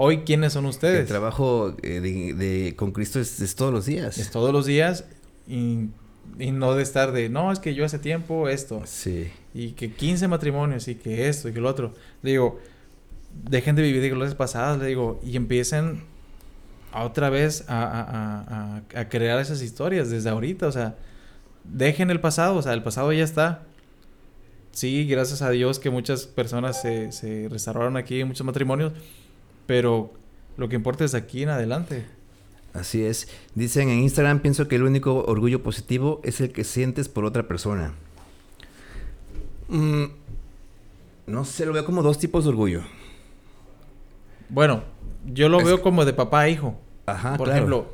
[0.00, 1.00] ¿Hoy quiénes son ustedes?
[1.00, 4.18] El trabajo eh, de, con Cristo es, todos los días.
[4.18, 5.04] Es todos los días
[5.46, 5.88] y,
[6.38, 8.82] y, no de estar de, no, es que yo hace tiempo esto.
[8.84, 9.30] Sí.
[9.54, 11.94] Y que 15 matrimonios y que esto y que lo otro.
[12.22, 12.60] Le digo,
[13.50, 16.04] dejen de vivir de glorias pasadas, le digo, y empiecen
[16.94, 20.96] otra vez a, a, a, a crear esas historias desde ahorita, o sea
[21.72, 23.62] dejen el pasado, o sea, el pasado ya está.
[24.72, 28.92] Sí, gracias a Dios que muchas personas se, se restauraron aquí, muchos matrimonios,
[29.68, 30.14] pero
[30.56, 32.06] lo que importa es aquí en adelante.
[32.72, 33.28] Así es.
[33.54, 37.46] Dicen en Instagram, pienso que el único orgullo positivo es el que sientes por otra
[37.46, 37.92] persona.
[39.68, 40.04] Mm,
[41.26, 42.80] no sé, lo veo como dos tipos de orgullo.
[44.48, 44.84] Bueno,
[45.26, 46.80] yo lo veo como de papá a hijo.
[47.04, 47.92] Ajá, Por ejemplo,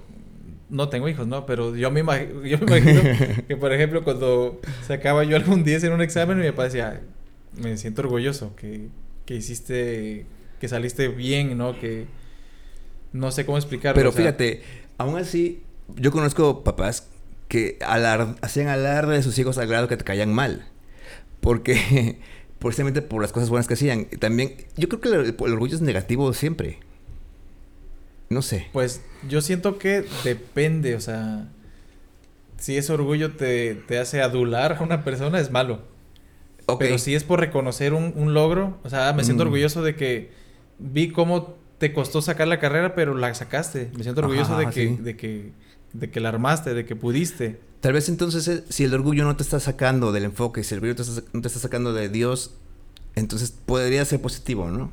[0.71, 1.45] no tengo hijos, ¿no?
[1.45, 3.01] Pero yo me, imagino, yo me imagino
[3.49, 7.03] que, por ejemplo, cuando sacaba yo algún 10 en un examen, mi papá decía,
[7.61, 8.91] me siento orgulloso que,
[9.27, 10.27] que hiciste,
[10.61, 11.79] que saliste bien, ¿no?
[11.79, 12.07] Que
[13.13, 13.95] no sé cómo explicarlo.
[13.99, 14.63] Pero fíjate,
[14.99, 15.63] aún así,
[15.97, 17.09] yo conozco papás
[17.49, 17.79] que
[18.41, 20.67] hacían alarde de sus hijos al grado que te caían mal.
[21.41, 22.19] Porque
[22.59, 24.07] precisamente por las cosas buenas que hacían.
[24.07, 26.79] También, yo creo que el, el orgullo es negativo siempre.
[28.31, 28.67] No sé.
[28.73, 31.47] Pues yo siento que depende, o sea,
[32.59, 35.83] si ese orgullo te, te hace adular a una persona, es malo.
[36.67, 36.81] Ok.
[36.81, 39.49] Pero si es por reconocer un, un logro, o sea, me siento Mm.
[39.49, 40.31] orgulloso de que
[40.79, 43.91] vi cómo te costó sacar la carrera, pero la sacaste.
[43.97, 44.97] Me siento orgulloso Ajá, de, que, sí.
[45.03, 45.53] de, que,
[45.93, 47.61] de que la armaste, de que pudiste.
[47.81, 50.79] Tal vez entonces, eh, si el orgullo no te está sacando del enfoque, si el
[50.79, 52.55] orgullo te está- no te está sacando de Dios,
[53.15, 54.91] entonces podría ser positivo, ¿no?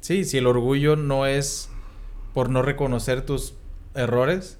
[0.00, 1.68] Sí, si el orgullo no es
[2.34, 3.54] por no reconocer tus
[3.94, 4.58] errores,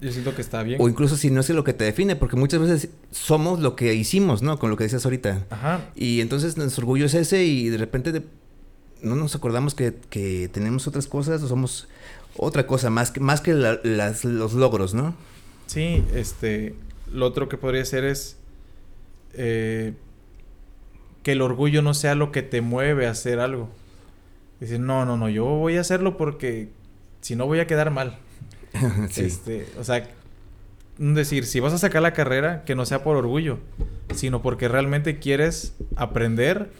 [0.00, 0.80] yo siento que está bien.
[0.82, 3.94] O incluso si no es lo que te define, porque muchas veces somos lo que
[3.94, 4.58] hicimos, ¿no?
[4.58, 5.46] Con lo que decías ahorita.
[5.50, 5.80] Ajá.
[5.94, 8.22] Y entonces nuestro orgullo es ese y de repente
[9.02, 11.88] no nos acordamos que, que tenemos otras cosas o somos
[12.36, 15.14] otra cosa más que, más que la- las, los logros, ¿no?
[15.66, 16.74] Sí, este,
[17.12, 18.36] lo otro que podría ser es
[19.34, 19.94] eh,
[21.22, 23.68] que el orgullo no sea lo que te mueve a hacer algo.
[24.60, 26.68] Decir, no, no, no, yo voy a hacerlo porque
[27.20, 28.18] si no voy a quedar mal.
[29.10, 29.24] sí.
[29.24, 30.08] Este, o sea,
[30.98, 33.58] decir, si vas a sacar la carrera, que no sea por orgullo,
[34.14, 36.70] sino porque realmente quieres aprender,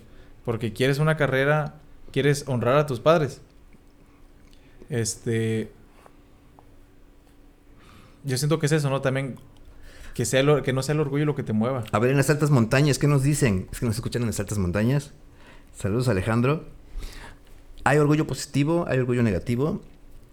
[0.45, 1.75] porque quieres una carrera,
[2.13, 3.41] quieres honrar a tus padres.
[4.89, 5.73] Este,
[8.25, 9.01] yo siento que es eso, ¿no?
[9.01, 9.37] También
[10.15, 11.85] que sea el que no sea el orgullo lo que te mueva.
[11.91, 13.69] A ver, en las altas montañas, ¿qué nos dicen?
[13.73, 15.13] Es que nos escuchan en las altas montañas.
[15.75, 16.67] Saludos, Alejandro.
[17.85, 19.81] Hay orgullo positivo, hay orgullo negativo.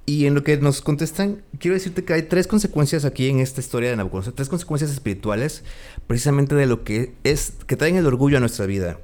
[0.05, 3.61] Y en lo que nos contestan, quiero decirte que hay tres consecuencias aquí en esta
[3.61, 4.33] historia de Nabucodonosor.
[4.33, 5.63] Tres consecuencias espirituales,
[6.07, 8.99] precisamente de lo que es, que traen el orgullo a nuestra vida.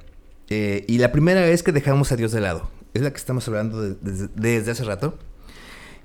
[0.48, 2.70] Eh, y la primera es que dejamos a Dios de lado.
[2.94, 5.18] Es la que estamos hablando de- desde, desde hace rato.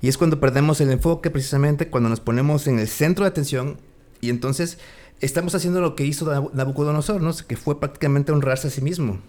[0.00, 3.78] Y es cuando perdemos el enfoque, precisamente cuando nos ponemos en el centro de atención
[4.20, 4.78] y entonces
[5.20, 7.32] estamos haciendo lo que hizo Nabu- Nabucodonosor, ¿no?
[7.46, 9.20] Que fue prácticamente honrarse a sí mismo.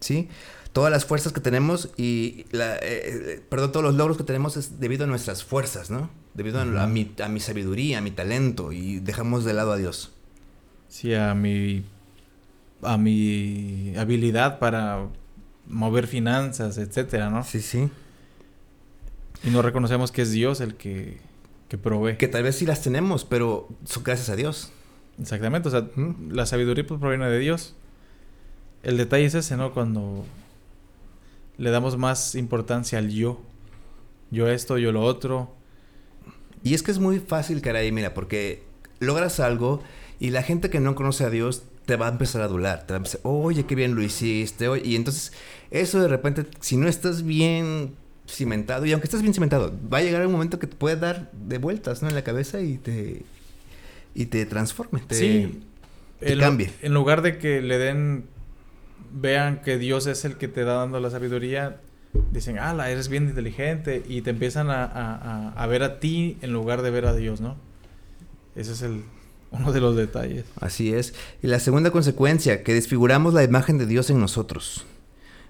[0.00, 0.28] ¿Sí?
[0.72, 4.56] Todas las fuerzas que tenemos y, la, eh, eh, perdón, todos los logros que tenemos
[4.56, 6.08] es debido a nuestras fuerzas, ¿no?
[6.32, 9.76] Debido a, a mi, a mi sabiduría, a mi talento y dejamos de lado a
[9.76, 10.12] Dios.
[10.88, 11.84] Sí, a mi
[12.82, 15.08] a mi habilidad para
[15.66, 17.44] mover finanzas, etcétera, ¿no?
[17.44, 17.88] Sí, sí.
[19.44, 21.18] Y no reconocemos que es Dios el que,
[21.68, 22.16] que provee.
[22.16, 24.72] Que tal vez sí las tenemos, pero son gracias a Dios.
[25.20, 25.88] Exactamente, o sea,
[26.30, 27.74] la sabiduría pues proviene de Dios.
[28.82, 29.72] El detalle es ese, ¿no?
[29.72, 30.24] Cuando
[31.58, 33.40] le damos más importancia al yo.
[34.30, 35.54] Yo esto, yo lo otro.
[36.64, 38.64] Y es que es muy fácil, caray, mira, porque
[38.98, 39.82] logras algo
[40.20, 42.86] y la gente que no conoce a Dios te va a empezar a adular.
[42.86, 44.68] Te va a empezar, oye, qué bien lo hiciste.
[44.68, 45.32] oye", Y entonces,
[45.70, 47.94] eso de repente, si no estás bien
[48.28, 51.30] cimentado, y aunque estés bien cimentado, va a llegar un momento que te puede dar
[51.32, 52.08] de vueltas, ¿no?
[52.08, 53.22] En la cabeza y te,
[54.14, 55.00] y te transforme.
[55.06, 55.60] Te, sí,
[56.20, 56.70] te cambie.
[56.82, 58.24] en lugar de que le den,
[59.12, 61.80] vean que Dios es el que te da dando la sabiduría,
[62.30, 65.98] dicen, ah, la eres bien inteligente y te empiezan a, a- a- a ver a
[65.98, 67.56] ti en lugar de ver a Dios, ¿no?
[68.54, 69.02] Ese es el,
[69.52, 70.44] uno de los detalles.
[70.60, 71.14] Así es.
[71.42, 74.84] Y la segunda consecuencia, que desfiguramos la imagen de Dios en nosotros.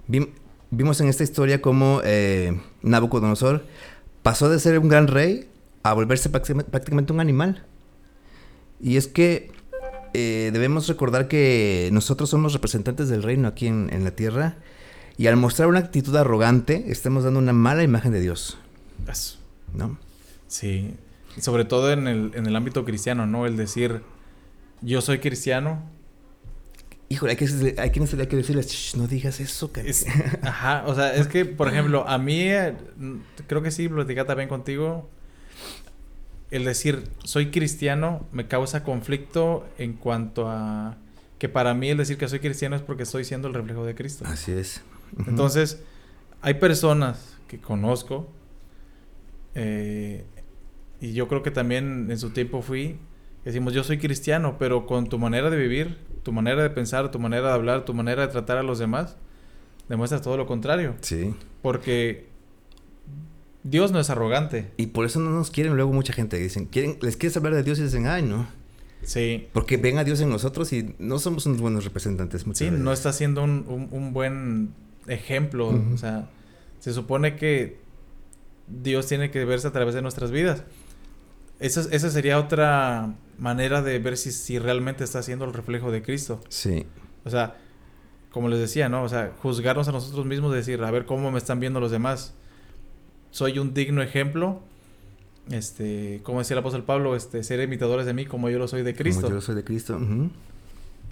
[0.09, 0.31] Vim-
[0.71, 3.65] vimos en esta historia cómo eh, Nabucodonosor
[4.23, 5.49] pasó de ser un gran rey
[5.83, 7.65] a volverse prácti- prácticamente un animal.
[8.81, 9.51] Y es que
[10.15, 14.57] eh, debemos recordar que nosotros somos representantes del reino aquí en, en la tierra.
[15.19, 18.59] Y al mostrar una actitud arrogante, estamos dando una mala imagen de Dios,
[19.09, 19.37] Eso.
[19.75, 19.99] ¿no?
[20.49, 20.95] Sí,
[21.40, 23.47] sobre todo en el, en el ámbito cristiano, ¿no?
[23.47, 24.03] El decir,
[24.81, 25.83] yo soy cristiano.
[27.09, 29.87] Híjole, hay, que, hay quienes hay que decirles, "Shh, no digas eso, cara".
[29.88, 30.07] Es-
[30.42, 32.75] ajá, o sea, es que, por ejemplo, a mí, eh,
[33.47, 35.11] creo que sí, platicaba también contigo,
[36.51, 40.97] el decir, soy cristiano, me causa conflicto en cuanto a
[41.38, 43.95] que para mí el decir que soy cristiano es porque estoy siendo el reflejo de
[43.95, 44.25] Cristo.
[44.27, 44.83] Así es.
[45.27, 45.83] Entonces,
[46.40, 48.31] hay personas que conozco,
[49.55, 50.25] eh,
[51.03, 52.97] y yo creo que también en su tiempo fui,
[53.45, 57.19] decimos, yo soy cristiano, pero con tu manera de vivir, tu manera de pensar, tu
[57.19, 59.17] manera de hablar, tu manera de tratar a los demás,
[59.88, 60.95] demuestras todo lo contrario.
[61.01, 61.35] Sí.
[61.61, 62.27] Porque
[63.65, 64.71] Dios no es arrogante.
[64.77, 66.37] Y por eso no nos quieren luego mucha gente.
[66.38, 68.47] Dicen, quieren, les quieres hablar de Dios y dicen, ay, no.
[69.03, 69.49] Sí.
[69.53, 72.43] Porque ven a Dios en nosotros y no somos unos buenos representantes.
[72.43, 72.73] Sí, veces.
[72.73, 74.71] no está siendo un, un- un buen
[75.09, 75.69] ejemplo.
[75.93, 76.29] O sea,
[76.79, 77.79] se supone que
[78.69, 80.62] Dios tiene que verse a través de nuestras vidas.
[81.62, 86.03] Esa, esa sería otra manera de ver si, si realmente está siendo el reflejo de
[86.03, 86.40] Cristo.
[86.48, 86.87] Sí.
[87.25, 87.57] O sea,
[88.33, 89.05] como les decía, ¿no?
[89.05, 92.35] O sea, juzgarnos a nosotros mismos, decir, a ver cómo me están viendo los demás.
[93.31, 94.61] Soy un digno ejemplo.
[95.51, 98.83] Este, como decía el apóstol Pablo, este, ser imitadores de mí como yo lo soy
[98.83, 99.22] de Cristo.
[99.22, 100.01] Como yo soy de Cristo.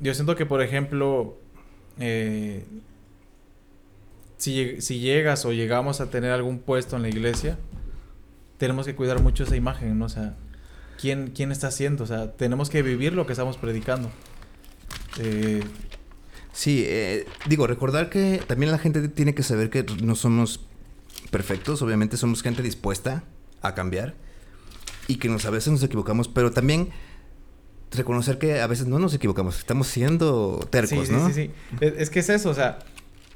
[0.00, 1.36] Yo siento que, por ejemplo,
[2.00, 2.64] eh,
[4.36, 7.56] si, si llegas o llegamos a tener algún puesto en la iglesia,
[8.60, 10.04] tenemos que cuidar mucho esa imagen, ¿no?
[10.04, 10.36] O sea,
[11.00, 12.04] ¿quién, quién está haciendo?
[12.04, 14.10] O sea, tenemos que vivir lo que estamos predicando.
[15.18, 15.64] Eh,
[16.52, 20.60] Sí, eh, digo, recordar que también la gente tiene que saber que no somos
[21.30, 23.22] perfectos, obviamente somos gente dispuesta
[23.62, 24.14] a cambiar
[25.06, 26.90] y que nos, a veces nos equivocamos, pero también
[27.92, 31.28] reconocer que a veces no nos equivocamos, estamos siendo tercos, sí, ¿no?
[31.28, 31.76] Sí, sí, sí.
[31.80, 32.80] Es, es que es eso, o sea,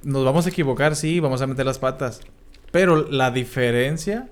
[0.02, 2.20] nos vamos a equivocar, sí, vamos a meter las patas,
[2.72, 4.28] pero la diferencia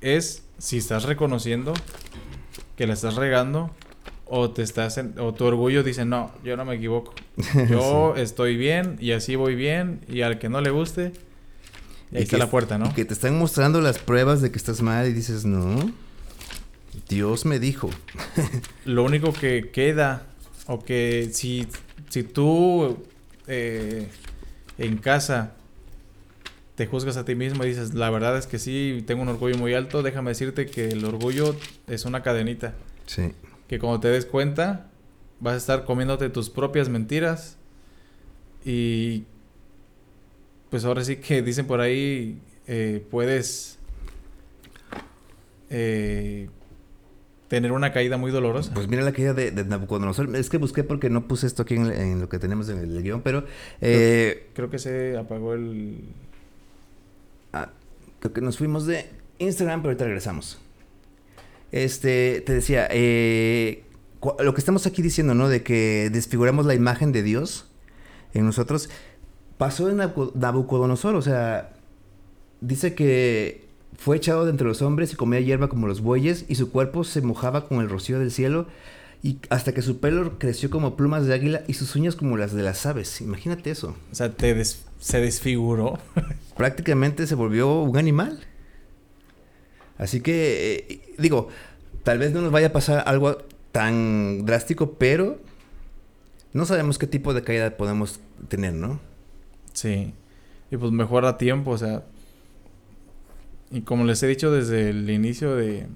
[0.00, 1.72] es si estás reconociendo
[2.76, 3.70] que la estás regando
[4.26, 7.14] o te estás en- o tu orgullo dice, "No, yo no me equivoco.
[7.68, 11.12] Yo estoy bien y así voy bien y al que no le guste
[12.12, 12.86] y ahí Y está la puerta, ¿no?
[12.86, 15.90] Y que te están mostrando las pruebas de que estás mal y dices, no,
[17.08, 17.90] Dios me dijo.
[18.84, 20.26] Lo único que queda,
[20.66, 21.66] o que si,
[22.08, 22.98] si tú
[23.46, 24.08] eh,
[24.78, 25.54] en casa
[26.80, 29.54] te juzgas a ti mismo y dices, la verdad es que sí, tengo un orgullo
[29.58, 31.54] muy alto, déjame decirte que el orgullo
[31.86, 32.72] es una cadenita.
[33.04, 33.32] Sí.
[33.68, 34.86] Que cuando te des cuenta,
[35.40, 37.58] vas a estar comiéndote tus propias mentiras.
[38.64, 39.24] Y
[40.70, 43.78] pues ahora sí que dicen por ahí, eh, puedes
[45.68, 46.48] eh,
[47.48, 48.72] tener una caída muy dolorosa.
[48.72, 50.34] Pues mira la caída de, de Nabucodonosor.
[50.34, 53.02] Es que busqué porque no puse esto aquí en, en lo que tenemos en el
[53.02, 53.44] guion, pero
[53.82, 56.14] eh, Creo que se apagó el...
[58.20, 59.06] creo que nos fuimos de
[59.38, 60.58] Instagram, pero ahorita regresamos.
[61.72, 63.84] Este, te decía, eh,
[64.40, 65.48] lo que estamos aquí diciendo, ¿no?
[65.48, 67.66] De que desfiguramos la imagen de Dios
[68.34, 68.90] en nosotros,
[69.58, 71.72] pasó en Nabuco- Nabucodonosor, o sea,
[72.60, 76.54] dice que fue echado de entre los hombres y comía hierba como los bueyes y
[76.54, 78.66] su cuerpo se mojaba con el rocío del cielo
[79.22, 82.52] y hasta que su pelo creció como plumas de águila y sus uñas como las
[82.54, 83.20] de las aves.
[83.20, 83.94] Imagínate eso.
[84.10, 85.98] O sea, te des- se desfiguró.
[86.56, 88.40] Prácticamente se volvió un animal.
[89.98, 91.48] Así que, eh, digo,
[92.04, 93.38] tal vez no nos vaya a pasar algo
[93.72, 95.38] tan drástico, pero
[96.54, 99.00] no sabemos qué tipo de caída podemos tener, ¿no?
[99.72, 100.14] sí.
[100.72, 102.04] Y pues mejor a tiempo, o sea...
[103.72, 105.88] Y como les he dicho desde el inicio de...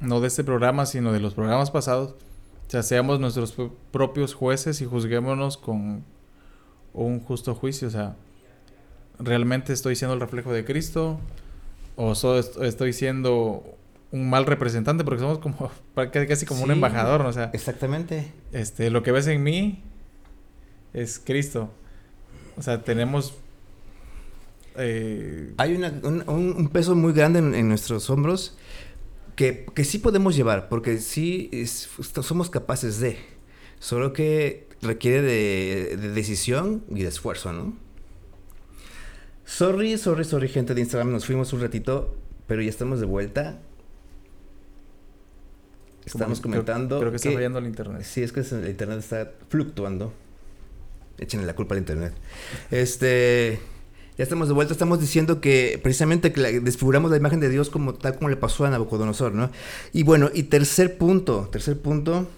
[0.00, 2.14] No de este programa, sino de los programas pasados.
[2.66, 6.04] O sea, seamos nuestros pro- propios jueces y juzguémonos con
[6.92, 7.88] un justo juicio.
[7.88, 8.16] O sea,
[9.18, 11.20] ¿realmente estoy siendo el reflejo de Cristo?
[11.96, 13.76] ¿O so- est- estoy siendo
[14.10, 15.04] un mal representante?
[15.04, 15.70] Porque somos como
[16.28, 17.28] casi como un embajador, ¿no?
[17.28, 18.32] O sea, Exactamente.
[18.52, 19.82] este, lo que ves en mí
[20.92, 21.70] es Cristo.
[22.56, 23.34] O sea, tenemos...
[24.76, 28.56] eh, Hay una- un, un- un peso muy grande en, en nuestros hombros
[29.36, 31.88] que, que sí podemos llevar, porque sí es-
[32.22, 33.18] somos capaces de,
[33.78, 37.76] solo que requiere de, de decisión y de esfuerzo, ¿no?
[39.44, 42.16] Sorry, sorry, sorry, gente de Instagram, nos fuimos un ratito,
[42.46, 43.60] pero ya estamos de vuelta.
[46.04, 48.02] Estamos comentando Creo, que está fallando el internet.
[48.02, 50.12] Sí, es que el internet está fluctuando.
[51.18, 52.12] Échenle la culpa al internet.
[52.70, 53.58] Este.
[54.16, 54.72] Ya estamos de vuelta.
[54.72, 58.36] Estamos diciendo que precisamente que la- desfiguramos la imagen de Dios como tal como le
[58.36, 59.50] pasó a Nabucodonosor, ¿no?
[59.92, 62.28] Y bueno, y tercer punto, tercer punto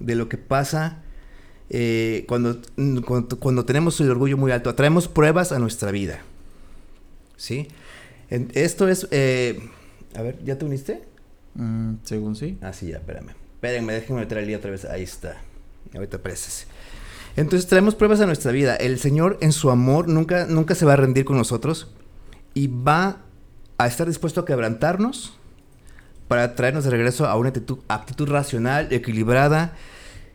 [0.00, 1.02] de lo que pasa
[1.70, 2.60] eh, cuando,
[3.06, 4.70] cuando, cuando tenemos el orgullo muy alto.
[4.70, 6.20] Atraemos pruebas a nuestra vida.
[7.36, 7.68] ¿Sí?
[8.30, 9.06] En- esto es.
[9.10, 9.60] eh,
[10.14, 11.02] a ver, ¿ya te uniste?
[11.54, 12.56] Mm, según sí.
[12.62, 13.30] Ah, sí, ya, espérame.
[13.54, 14.84] Espérenme, déjenme meter el día otra vez.
[14.86, 15.36] Ahí está.
[15.94, 16.66] Ahorita apareces.
[17.36, 18.76] Entonces traemos pruebas a nuestra vida.
[18.76, 21.90] El Señor en su amor nunca, nunca se va a rendir con nosotros
[22.54, 23.22] y va
[23.78, 25.38] a estar dispuesto a quebrantarnos
[26.28, 29.74] para traernos de regreso a una actitud, racional, equilibrada,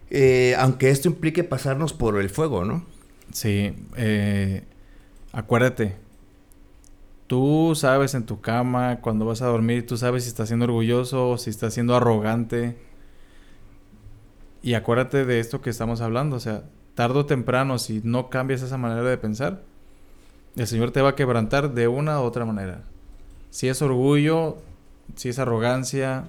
[0.10, 2.86] eh, aunque esto implique pasarnos por el fuego, ¿no?
[3.32, 4.64] Sí, eh,
[5.32, 5.96] acuérdate,
[7.28, 11.30] tú sabes en tu cama, cuando vas a dormir, tú sabes si estás siendo orgulloso
[11.30, 12.78] o si estás siendo arrogante.
[14.62, 16.64] Y acuérdate de esto que estamos hablando, o sea,
[16.98, 19.62] tarde o temprano, si no cambias esa manera de pensar,
[20.56, 22.82] el Señor te va a quebrantar de una u otra manera.
[23.52, 24.58] Si es orgullo,
[25.16, 26.24] si es arrogancia,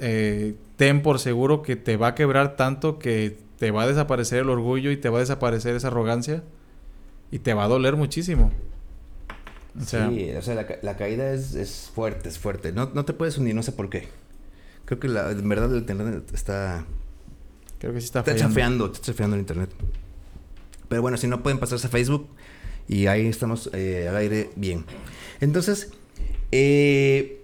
[0.00, 4.40] eh, ten por seguro que te va a quebrar tanto que te va a desaparecer
[4.40, 6.42] el orgullo y te va a desaparecer esa arrogancia
[7.30, 8.52] y te va a doler muchísimo.
[9.86, 12.72] Sí, o sea, la, la caída es, fuerte, es fuerte.
[12.72, 14.08] No, no te puedes unir, no sé por qué.
[14.84, 16.84] Creo que la, en verdad el internet está,
[17.82, 18.54] creo que sí está Está fallando.
[18.54, 19.70] chafeando, está chafeando el internet.
[20.88, 22.28] Pero bueno, si no pueden pasarse a Facebook
[22.88, 24.84] y ahí estamos eh, al aire bien.
[25.40, 25.90] Entonces,
[26.52, 27.40] eh,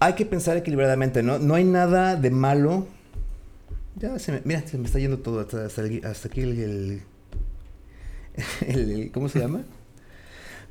[0.00, 1.38] hay que pensar equilibradamente, ¿no?
[1.38, 2.86] No hay nada de malo.
[3.96, 7.02] Ya se me, mira, se me está yendo todo hasta, hasta el- hasta aquí el,
[8.66, 9.62] el- ¿Cómo se llama?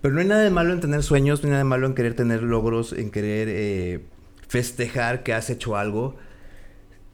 [0.02, 1.94] Pero no hay nada de malo en tener sueños, no hay nada de malo en
[1.96, 4.06] querer tener logros, en querer eh,
[4.48, 6.16] festejar que has hecho algo.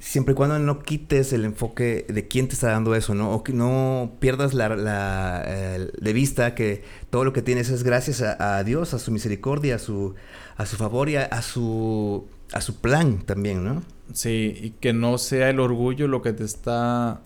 [0.04, 3.32] Siempre y cuando no quites el enfoque de quién te está dando eso, ¿no?
[3.32, 8.22] O que no pierdas la, la de vista que todo lo que tienes es gracias
[8.22, 10.14] a, Dios, a su misericordia, a su,
[10.58, 13.82] a su favor y a, su, a su plan también, ¿no?
[14.12, 17.22] Sí, y que no sea el orgullo lo que te está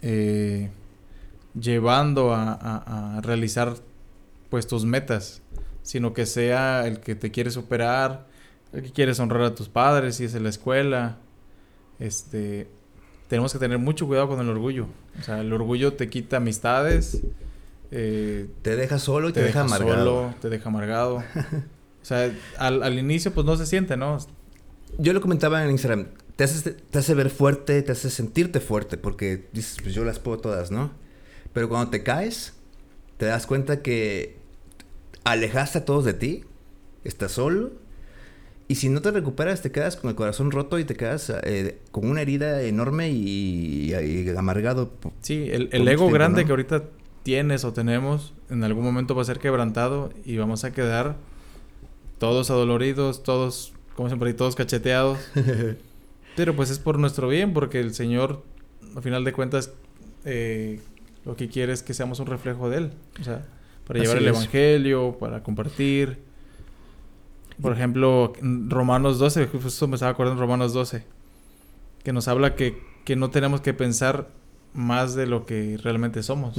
[0.00, 0.70] eh,
[1.60, 2.54] llevando a,
[3.16, 3.74] a realizar
[4.48, 5.42] pues tus metas,
[5.82, 8.26] sino que sea el que te quiere superar,
[8.72, 11.18] el que quieres honrar a tus padres, si es en la escuela.
[11.98, 12.68] Este,
[13.28, 14.86] tenemos que tener mucho cuidado con el orgullo.
[15.18, 17.22] O sea, el orgullo te quita amistades.
[17.90, 20.34] Eh, te deja solo y te, deja, amargado.
[20.40, 21.16] te deja amargado.
[22.02, 24.18] o sea, al, inicio pues no se siente, ¿no?
[24.98, 26.08] Yo lo comentaba en Instagram.
[26.36, 30.18] Te hace, te hace ver fuerte, te hace sentirte fuerte, porque dices, pues yo las
[30.18, 30.90] puedo todas, ¿no?
[31.52, 32.54] Pero cuando te caes,
[33.16, 34.36] te das cuenta que
[35.22, 36.44] alejaste a todos de ti,
[37.04, 37.72] estás solo,
[38.66, 41.78] y si no te recuperas, te quedas con el corazón roto y te quedas eh,
[41.90, 43.92] con una herida enorme y,
[44.36, 44.90] amargado.
[45.20, 46.84] Sí, el, ego grande que ahorita
[47.22, 51.16] tienes o tenemos, en algún momento va a ser quebrantado y vamos a quedar
[52.18, 55.18] todos adoloridos, todos, como siempre, todos cacheteados.
[56.36, 58.42] Pero pues es por nuestro bien, porque el Señor,
[58.96, 59.72] al final de cuentas,
[60.24, 60.80] eh,
[61.26, 62.92] lo que quiere es que seamos un reflejo de Él.
[63.20, 63.44] O sea,
[63.86, 66.18] para llevar el Evangelio, para compartir.
[67.60, 71.04] Por ejemplo, Romanos 12, justo me estaba acordando en Romanos 12,
[72.02, 74.28] que nos habla que, que, no tenemos que pensar
[74.72, 76.56] más de lo que realmente somos.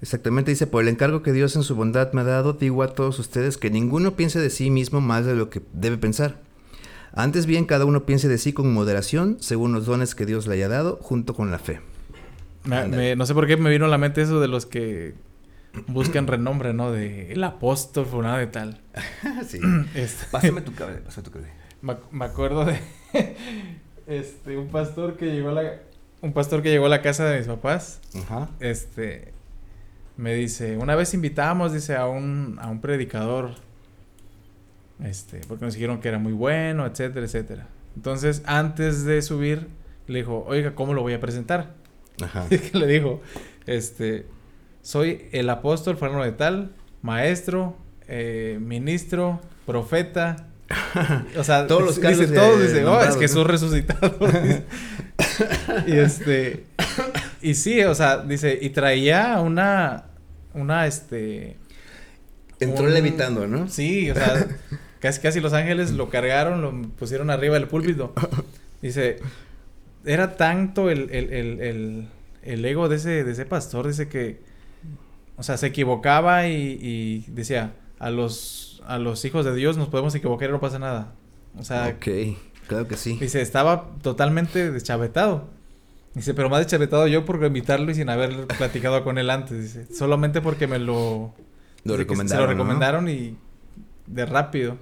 [0.00, 2.94] Exactamente, dice, por el encargo que Dios en su bondad me ha dado, digo a
[2.94, 6.40] todos ustedes que ninguno piense de sí mismo más de lo que debe pensar.
[7.12, 10.54] Antes bien, cada uno piense de sí con moderación, según los dones que Dios le
[10.54, 11.80] haya dado, junto con la fe
[12.64, 15.14] no sé por qué me vino a la mente eso de los que
[15.86, 16.92] buscan renombre, ¿no?
[16.92, 18.80] De el apóstol nada de tal.
[19.46, 19.60] sí.
[19.94, 21.52] Este, pásame tu cabello, pásame tu cabello.
[22.12, 22.78] Me, acuerdo de
[24.06, 25.82] este un pastor que llegó a la
[26.20, 28.00] un pastor que llegó a la casa de mis papás.
[28.14, 28.50] Ajá.
[28.60, 29.32] Este
[30.16, 33.54] me dice, una vez invitamos, dice, a un, a un predicador.
[35.02, 37.66] Este, porque nos dijeron que era muy bueno, etcétera, etcétera.
[37.96, 39.68] Entonces, antes de subir,
[40.06, 41.74] le dijo, oiga, ¿cómo lo voy a presentar?
[42.22, 42.46] Ajá.
[42.72, 43.20] le dijo,
[43.66, 44.26] este,
[44.82, 47.76] soy el apóstol Fernando de tal, maestro,
[48.08, 50.48] eh, ministro, profeta.
[51.36, 54.16] O sea, todos los casos dice, todos dice, oh, es Jesús resucitado.
[55.86, 56.64] y este,
[57.42, 60.04] y sí, o sea, dice, y traía una,
[60.54, 61.56] una, este...
[62.60, 63.68] Entró levitando, ¿no?
[63.68, 64.46] Sí, o sea,
[65.00, 68.14] casi, casi los ángeles lo cargaron, lo pusieron arriba del púlpito.
[68.80, 69.18] Dice,
[70.04, 74.40] era tanto el, el, ego de ese, de ese pastor, dice que,
[75.36, 80.14] o sea, se equivocaba y, decía, a los, a los hijos de Dios nos podemos
[80.14, 81.14] equivocar y no pasa nada.
[81.58, 83.16] O sea, ok, claro que sí.
[83.20, 85.48] Dice, estaba totalmente deschavetado.
[86.14, 89.60] Dice, pero más deschavetado yo por invitarlo y sin haber platicado con él antes.
[89.60, 91.34] Dice, solamente porque me lo...
[91.84, 92.42] Lo recomendaron.
[92.42, 93.36] Se lo recomendaron y
[94.06, 94.76] de rápido.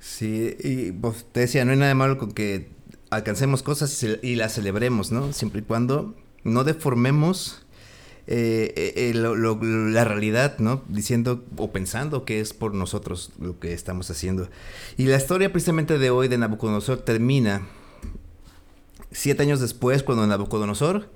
[0.00, 2.68] Sí, y pues te decía, no hay nada de malo con que
[3.10, 5.32] alcancemos cosas y, las celebremos, ¿no?
[5.32, 7.63] Siempre y cuando no deformemos
[8.26, 10.82] eh, eh, la realidad, ¿no?
[10.88, 14.48] Diciendo o pensando que es por nosotros lo que estamos haciendo.
[14.96, 17.66] Y la historia precisamente de hoy de Nabucodonosor termina
[19.12, 21.10] siete años después cuando Nabucodonosor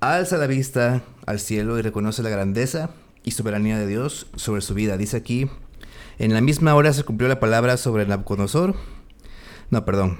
[0.00, 2.90] alza la vista al cielo y reconoce la grandeza
[3.24, 4.96] y soberanía de Dios sobre su vida.
[4.96, 5.50] Dice aquí,
[6.18, 8.74] en la misma hora se cumplió la palabra sobre Nabucodonosor.
[9.70, 10.18] No, perdón.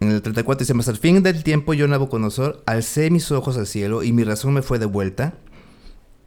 [0.00, 3.66] En el 34 dice, más al fin del tiempo yo, Nabucodonosor, alcé mis ojos al
[3.66, 5.34] cielo y mi razón me fue devuelta.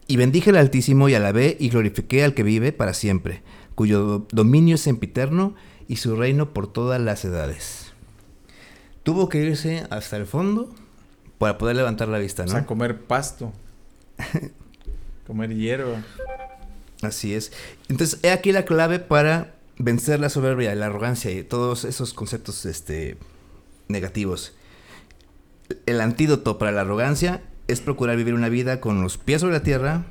[0.08, 3.42] Y bendije al Altísimo y alabé y glorifiqué al que vive para siempre,
[3.74, 5.54] cuyo dominio es sempiterno
[5.88, 7.92] y su reino por todas las edades.
[9.02, 10.74] Tuvo que irse hasta el fondo
[11.38, 12.50] para poder levantar la vista, ¿no?
[12.50, 13.52] O sea, comer pasto.
[15.26, 16.02] comer hierba.
[17.02, 17.52] Así es.
[17.88, 22.64] Entonces, he aquí la clave para vencer la soberbia, la arrogancia y todos esos conceptos
[22.64, 23.18] este,
[23.88, 24.54] negativos.
[25.84, 29.62] El antídoto para la arrogancia es procurar vivir una vida con los pies sobre la
[29.62, 30.04] tierra,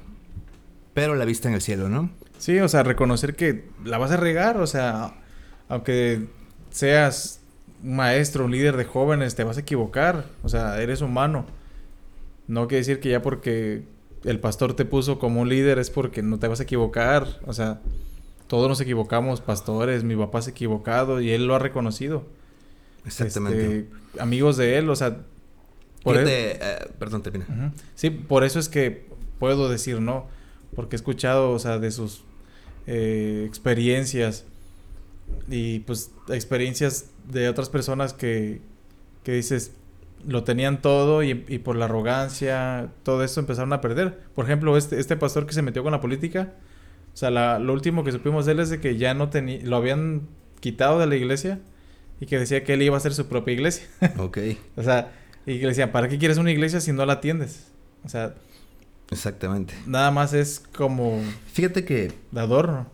[0.94, 2.10] pero la vista en el cielo, ¿no?
[2.38, 5.16] Sí, o sea, reconocer que la vas a regar, o sea,
[5.70, 6.28] aunque
[6.70, 7.42] seas
[7.84, 11.46] un maestro, un líder de jóvenes, te vas a equivocar, o sea, eres humano.
[12.48, 13.84] No quiere decir que ya porque
[14.24, 17.54] el pastor te puso como un líder es porque no te vas a equivocar, o
[17.54, 17.82] sea,
[18.48, 22.26] todos nos equivocamos, pastores, mi papá se ha equivocado y él lo ha reconocido.
[23.06, 23.80] Exactamente.
[23.80, 25.20] Este, amigos de él, o sea...
[26.06, 26.60] Por eh,
[27.00, 27.74] perdón, termina.
[27.96, 29.08] Sí, por eso es que
[29.40, 30.28] puedo decir no,
[30.76, 32.24] porque he escuchado, o sea, de sus
[32.86, 34.46] eh, experiencias
[35.50, 38.62] y pues experiencias de otras personas que,
[39.24, 39.72] que dices,
[40.28, 44.20] lo tenían todo y, y, por la arrogancia, todo eso empezaron a perder.
[44.36, 46.54] Por ejemplo, este, este pastor que se metió con la política,
[47.16, 49.60] o sea, la, lo último que supimos de él es de que ya no tenía,
[49.64, 50.28] lo habían
[50.60, 51.62] quitado de la iglesia
[52.20, 53.88] y que decía que él iba a hacer su propia iglesia.
[54.20, 54.38] Ok.
[54.76, 55.12] o sea,
[55.46, 57.68] y que le decían, ¿para qué quieres una iglesia si no la atiendes?
[58.04, 58.36] O sea,
[59.12, 59.74] Exactamente.
[59.86, 61.22] nada más es como
[61.52, 62.88] Fíjate que de adorno.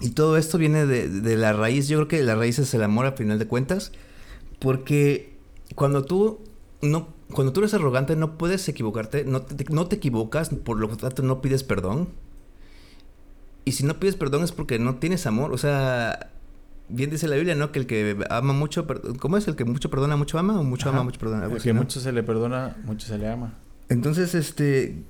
[0.00, 2.84] Y todo esto viene de, de, la raíz, yo creo que la raíz es el
[2.84, 3.90] amor a final de cuentas,
[4.60, 5.36] porque
[5.74, 6.40] cuando tú
[6.82, 10.88] no, cuando tú eres arrogante no puedes equivocarte, no te, no te equivocas, por lo
[10.96, 12.08] tanto no pides perdón.
[13.64, 16.30] Y si no pides perdón es porque no tienes amor, o sea,
[16.88, 17.72] bien dice la Biblia, ¿no?
[17.72, 18.86] Que el que ama mucho,
[19.18, 19.48] ¿cómo es?
[19.48, 20.98] El que mucho perdona, mucho ama o mucho Ajá.
[20.98, 21.42] ama, mucho perdona.
[21.42, 21.80] Algo el así, que ¿no?
[21.80, 23.54] mucho se le perdona, mucho se le ama.
[23.88, 25.02] Entonces, este,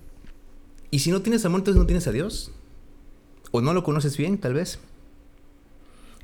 [0.91, 2.53] y si no tienes amor, entonces no tienes a Dios.
[3.51, 4.79] O no lo conoces bien, tal vez.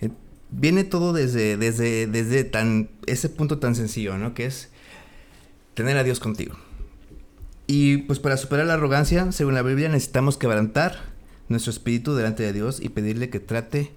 [0.01, 0.11] Eh,
[0.51, 4.35] viene todo desde, desde, desde tan, ese punto tan sencillo, ¿no?
[4.35, 4.71] Que es
[5.75, 6.55] tener a Dios contigo.
[7.67, 11.15] Y pues para superar la arrogancia, según la Biblia, necesitamos quebrantar
[11.49, 13.93] nuestro espíritu delante de Dios y pedirle que trate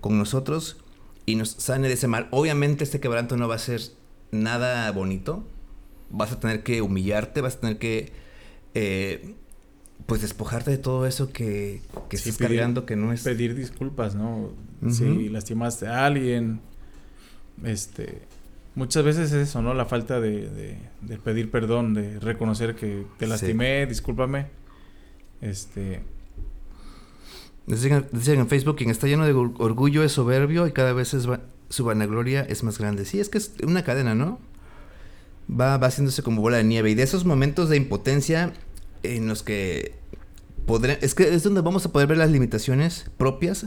[0.00, 0.81] con nosotros
[1.26, 2.28] y nos sane de ese mal.
[2.30, 3.80] Obviamente este quebranto no va a ser
[4.30, 5.44] nada bonito.
[6.10, 8.12] Vas a tener que humillarte, vas a tener que
[8.74, 9.34] eh,
[10.06, 13.54] pues despojarte de todo eso que, que sí, estás pedir, cargando que no es pedir
[13.54, 14.52] disculpas no uh
[14.82, 14.90] -huh.
[14.90, 16.60] si lastimaste a alguien
[17.64, 18.22] este
[18.74, 23.06] muchas veces es eso no la falta de, de, de pedir perdón de reconocer que
[23.18, 23.90] te lastimé sí.
[23.90, 24.46] discúlpame
[25.40, 26.02] este
[27.66, 31.40] Decían, en Facebook quien está lleno de orgullo es soberbio y cada vez es va
[31.72, 33.04] su vanagloria es más grande.
[33.04, 34.38] Sí es que es una cadena no
[35.50, 36.90] va, va haciéndose como bola de nieve.
[36.90, 38.52] Y de esos momentos de impotencia
[39.02, 39.94] en los que
[41.00, 43.66] es que es donde vamos a poder ver las limitaciones propias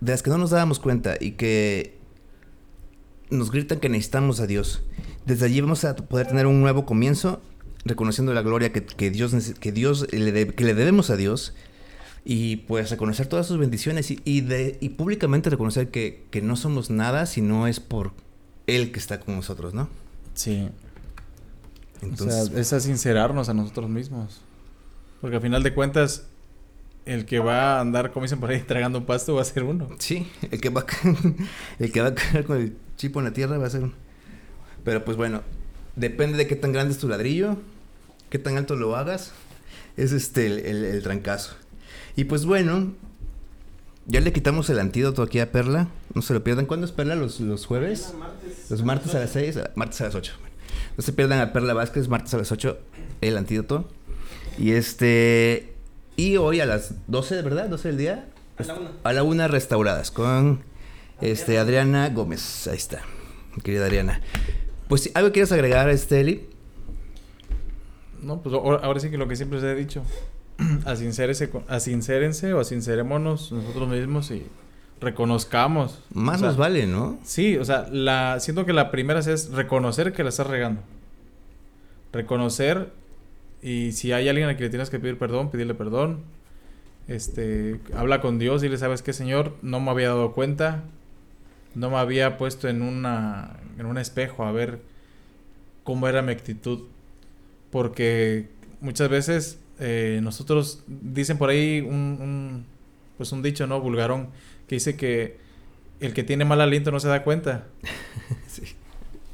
[0.00, 1.98] de las que no nos dábamos cuenta y que
[3.28, 4.82] nos gritan que necesitamos a Dios.
[5.26, 7.42] Desde allí vamos a poder tener un nuevo comienzo,
[7.84, 11.54] reconociendo la gloria que, que Dios, que, Dios que le debemos a Dios
[12.24, 16.56] y pues reconocer todas sus bendiciones y, y, de, y públicamente reconocer que, que no
[16.56, 18.12] somos nada si no es por
[18.66, 19.88] Él que está con nosotros, ¿no?
[20.34, 20.68] Sí.
[22.02, 24.40] Entonces, o sea, es a sincerarnos a nosotros mismos.
[25.20, 26.26] Porque al final de cuentas,
[27.04, 29.64] el que va a andar, como dicen por ahí, tragando un pasto va a ser
[29.64, 29.88] uno.
[29.98, 30.86] Sí, el que va a,
[31.78, 33.94] el que va a caer con el chipo en la tierra va a ser uno.
[34.84, 35.42] Pero pues bueno,
[35.96, 37.58] depende de qué tan grande es tu ladrillo,
[38.30, 39.32] qué tan alto lo hagas,
[39.96, 41.54] es este el, el, el trancazo.
[42.20, 42.92] Y pues bueno,
[44.04, 46.66] ya le quitamos el antídoto aquí a Perla, no se lo pierdan.
[46.66, 47.14] ¿Cuándo es Perla?
[47.14, 48.12] ¿Los, los jueves?
[48.18, 50.34] Martes, los martes a las 6, martes a las 8.
[50.98, 52.78] No se pierdan a Perla Vázquez, martes a las 8,
[53.22, 53.88] el antídoto.
[54.58, 55.72] Y este.
[56.16, 57.70] Y hoy a las 12, ¿verdad?
[57.70, 58.28] 12 del día.
[58.58, 58.90] A la una.
[59.02, 60.60] A la una restauradas con
[61.22, 62.68] este, Adriana Gómez.
[62.68, 63.00] Ahí está,
[63.56, 64.20] mi querida Adriana.
[64.88, 66.50] Pues, ¿algo quieres agregar, Esteli?
[68.20, 70.02] No, pues ahora sí que lo que siempre se ha dicho.
[70.84, 74.46] Asincérense, asincérense o asincerémonos nosotros mismos y
[75.00, 76.02] reconozcamos.
[76.12, 77.18] Más o sea, nos vale, ¿no?
[77.24, 80.82] Sí, o sea, la, siento que la primera es reconocer que la estás regando.
[82.12, 82.92] Reconocer
[83.62, 86.20] y si hay alguien a quien le tienes que pedir perdón, pedirle perdón.
[87.08, 90.84] Este, habla con Dios y le sabes que Señor, no me había dado cuenta,
[91.74, 94.80] no me había puesto en una en un espejo a ver
[95.82, 96.84] cómo era mi actitud,
[97.70, 98.48] porque
[98.80, 102.66] muchas veces eh, nosotros dicen por ahí un, un,
[103.16, 104.28] pues un dicho no vulgarón
[104.68, 105.38] que dice que
[106.00, 107.66] el que tiene mal aliento no se da cuenta.
[108.46, 108.62] sí.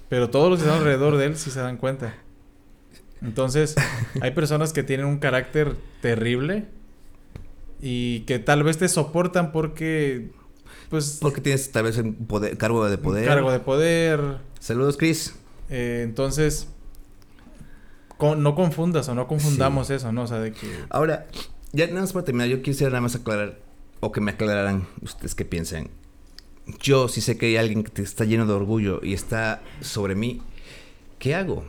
[0.08, 2.14] Pero todos los que están alrededor de él sí se dan cuenta.
[3.22, 3.74] Entonces,
[4.20, 6.66] hay personas que tienen un carácter terrible
[7.80, 10.30] y que tal vez te soportan porque
[10.88, 13.26] pues porque tienes tal vez un poder, cargo de poder.
[13.26, 14.20] Cargo de poder.
[14.60, 15.34] Saludos, Chris.
[15.68, 16.68] Eh, entonces
[18.16, 19.94] con, no confundas o no confundamos sí.
[19.94, 20.22] eso, ¿no?
[20.22, 21.26] O sea, de que Ahora,
[21.72, 23.58] ya nada más para terminar, yo quisiera nada más aclarar
[24.00, 25.88] o que me aclararan ustedes qué piensan.
[26.80, 30.14] Yo si sé que hay alguien que te está lleno de orgullo y está sobre
[30.14, 30.42] mí,
[31.18, 31.64] ¿qué hago?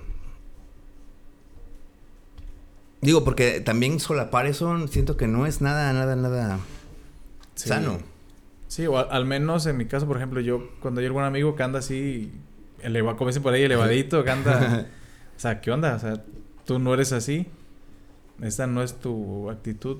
[3.02, 6.60] Digo, porque también solapar eso siento que no es nada, nada, nada
[7.56, 7.70] sí.
[7.70, 8.00] sano.
[8.68, 11.56] Sí, o al, al, menos en mi caso, por ejemplo, yo cuando hay algún amigo
[11.56, 12.32] que anda así,
[12.82, 14.88] eleva, como dicen por ahí, elevadito, que anda...
[15.38, 15.96] o sea, ¿qué onda?
[15.96, 16.24] O sea,
[16.66, 17.46] tú no eres así.
[18.42, 20.00] Esta no es tu actitud.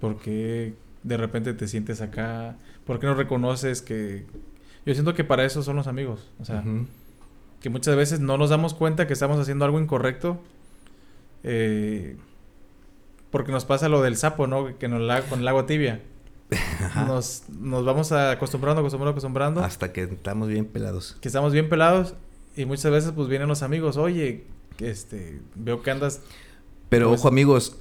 [0.00, 2.56] ¿Por qué de repente te sientes acá?
[2.86, 4.24] ¿Por qué no reconoces que...
[4.86, 6.30] Yo siento que para eso son los amigos.
[6.40, 6.86] O sea, uh -huh.
[7.60, 10.40] que muchas veces no nos damos cuenta que estamos haciendo algo incorrecto.
[11.42, 12.16] Eh,
[13.30, 14.78] porque nos pasa lo del sapo, ¿no?
[14.78, 16.00] Que nos la, con el agua tibia.
[17.08, 19.64] Nos, nos vamos acostumbrando, acostumbrando, acostumbrando.
[19.64, 21.16] Hasta que estamos bien pelados.
[21.20, 22.14] Que estamos bien pelados
[22.56, 24.44] y muchas veces pues vienen los amigos, oye,
[24.78, 26.20] este, veo que andas...
[26.88, 27.76] Pero Pues- ojo amigos,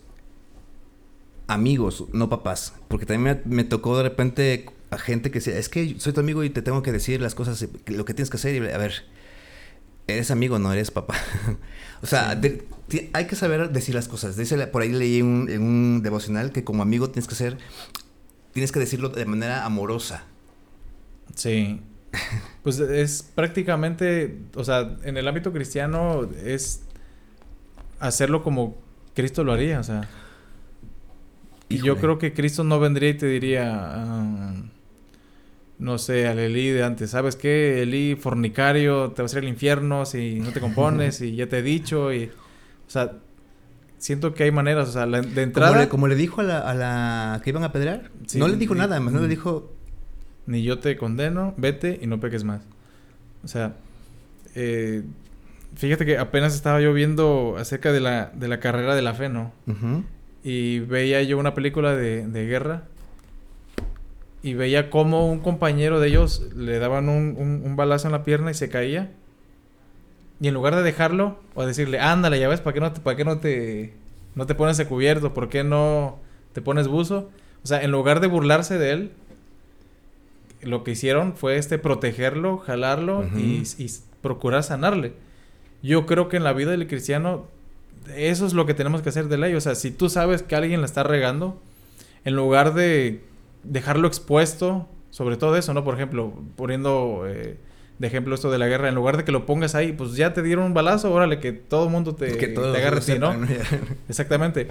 [1.48, 2.74] amigos, no papás.
[2.88, 6.20] Porque también me, me tocó de repente a gente que decía, es que soy tu
[6.20, 8.56] amigo y te tengo que decir las cosas, lo que tienes que hacer.
[8.56, 8.94] Y, a ver,
[10.08, 11.16] eres amigo, no eres papá.
[12.02, 12.66] o sea, de-
[13.14, 14.36] hay que saber decir las cosas.
[14.38, 17.58] Dice, por ahí leí un- en un devocional que como amigo tienes que ser,
[18.54, 20.26] tienes que decirlo de manera amorosa.
[21.36, 21.82] Sí.
[22.64, 26.84] Pues es prácticamente, o sea, en el ámbito cristiano es
[28.00, 28.78] hacerlo como
[29.16, 30.08] Cristo lo haría, o sea.
[31.70, 34.54] Y yo creo que Cristo no vendría y te diría, ah,
[35.80, 37.82] no sé, al Elí de antes, ¿sabes qué?
[37.82, 41.58] Elí fornicario, te vas a ir al infierno si no te compones y ya te
[41.60, 43.14] he dicho y, o sea,
[43.98, 46.44] siento que hay maneras, o sea, la- de Como entrada, le, como le dijo a
[46.44, 48.12] la, a la que iban a pedrear.
[48.28, 49.73] Sí, no le dijo nada, más no le dijo...
[50.46, 52.62] ni yo te condeno, vete y no peques más.
[53.44, 53.76] O sea,
[54.56, 55.04] eh,
[55.76, 59.30] fíjate que apenas estaba yo viendo acerca de la, de la carrera de la fe,
[59.30, 59.52] ¿no?
[60.44, 62.84] Y veía yo una película de, de guerra
[64.42, 68.24] y veía cómo un compañero de ellos le daban un, un- un balazo en la
[68.26, 69.12] pierna y se caía.
[70.42, 73.16] Y en lugar de dejarlo o decirle, ándale, ya ves, ¿para qué no te, para
[73.16, 73.94] qué no te,
[74.36, 75.34] no te pones de cubierto?
[75.34, 76.20] ¿Por qué no
[76.52, 77.30] te pones buzo?
[77.64, 79.12] O sea, en lugar de burlarse de él,
[80.66, 83.92] lo que hicieron fue este protegerlo, jalarlo y, y
[84.22, 85.14] procurar sanarle.
[85.82, 87.48] Yo creo que en la vida del cristiano
[88.16, 89.54] eso es lo que tenemos que hacer de ley.
[89.56, 91.62] O sea, si tú sabes que alguien la está regando,
[92.26, 93.22] en lugar de
[93.64, 95.84] dejarlo expuesto, sobre todo eso, ¿no?
[95.84, 97.58] Por ejemplo, poniendo eh,
[98.00, 100.34] de ejemplo esto de la guerra, en lugar de que lo pongas ahí, pues ya
[100.34, 103.20] te dieron un balazo, órale, que todo el mundo te, que te agarre a ti,
[103.20, 103.34] ¿no?
[104.10, 104.68] Exactamente.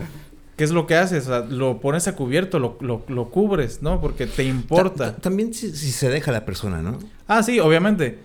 [0.63, 1.25] ¿Qué es lo que haces?
[1.25, 4.01] O sea, lo pones a cubierto, lo, lo, lo cubres, ¿no?
[4.01, 5.07] Porque te importa.
[5.07, 7.01] Ta- ta- También si, si se deja la persona, ¿no?
[7.27, 8.19] Ah, sí, obviamente.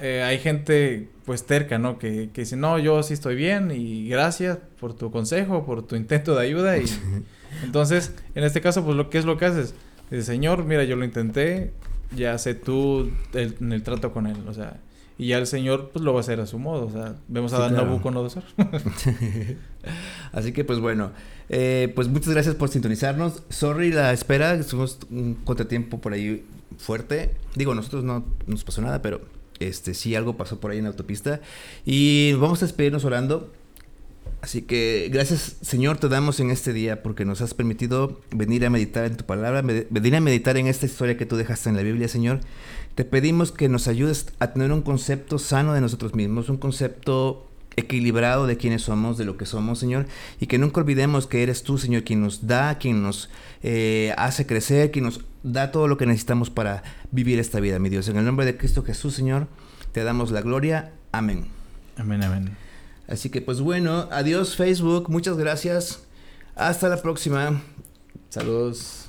[0.00, 1.98] Eh, hay gente pues terca, ¿no?
[1.98, 5.96] Que, que dice, no, yo sí estoy bien y gracias por tu consejo, por tu
[5.96, 6.78] intento de ayuda.
[6.78, 6.84] Y
[7.64, 9.74] entonces, en este caso, pues, lo ¿qué es lo que haces?
[10.08, 11.72] Dice, Señor, mira, yo lo intenté,
[12.14, 14.76] ya sé tú el- el trato con él, o sea,
[15.18, 17.52] y ya el Señor pues lo va a hacer a su modo, o sea, vemos
[17.52, 17.86] a Sí, Dan claro.
[17.86, 18.42] Nabucodonosor.
[20.32, 21.12] Así que pues bueno,
[21.48, 23.42] eh, pues muchas gracias por sintonizarnos.
[23.48, 26.44] Sorry la espera, tuvimos un contratiempo por ahí
[26.78, 27.34] fuerte.
[27.54, 29.20] Digo, nosotros no nos pasó nada, pero
[29.60, 31.40] este sí algo pasó por ahí en la autopista.
[31.84, 33.52] Y vamos a despedirnos orando.
[34.42, 38.70] Así que gracias Señor te damos en este día porque nos has permitido venir a
[38.70, 41.82] meditar en tu palabra, venir a meditar en esta historia que tú dejaste en la
[41.82, 42.40] Biblia, Señor.
[42.96, 47.46] Te pedimos que nos ayudes a tener un concepto sano de nosotros mismos, un concepto
[47.76, 50.06] equilibrado de quiénes somos, de lo que somos, Señor,
[50.40, 53.28] y que nunca olvidemos que eres tú, Señor, quien nos da, quien nos
[53.62, 56.82] eh, hace crecer, quien nos da todo lo que necesitamos para
[57.12, 58.08] vivir esta vida, mi Dios.
[58.08, 59.46] En el nombre de Cristo Jesús, Señor,
[59.92, 60.92] te damos la gloria.
[61.12, 61.48] Amén.
[61.98, 62.56] amén, amén.
[63.08, 66.00] Así que pues bueno, adiós Facebook, muchas gracias.
[66.54, 67.60] Hasta la próxima.
[68.30, 69.05] Saludos.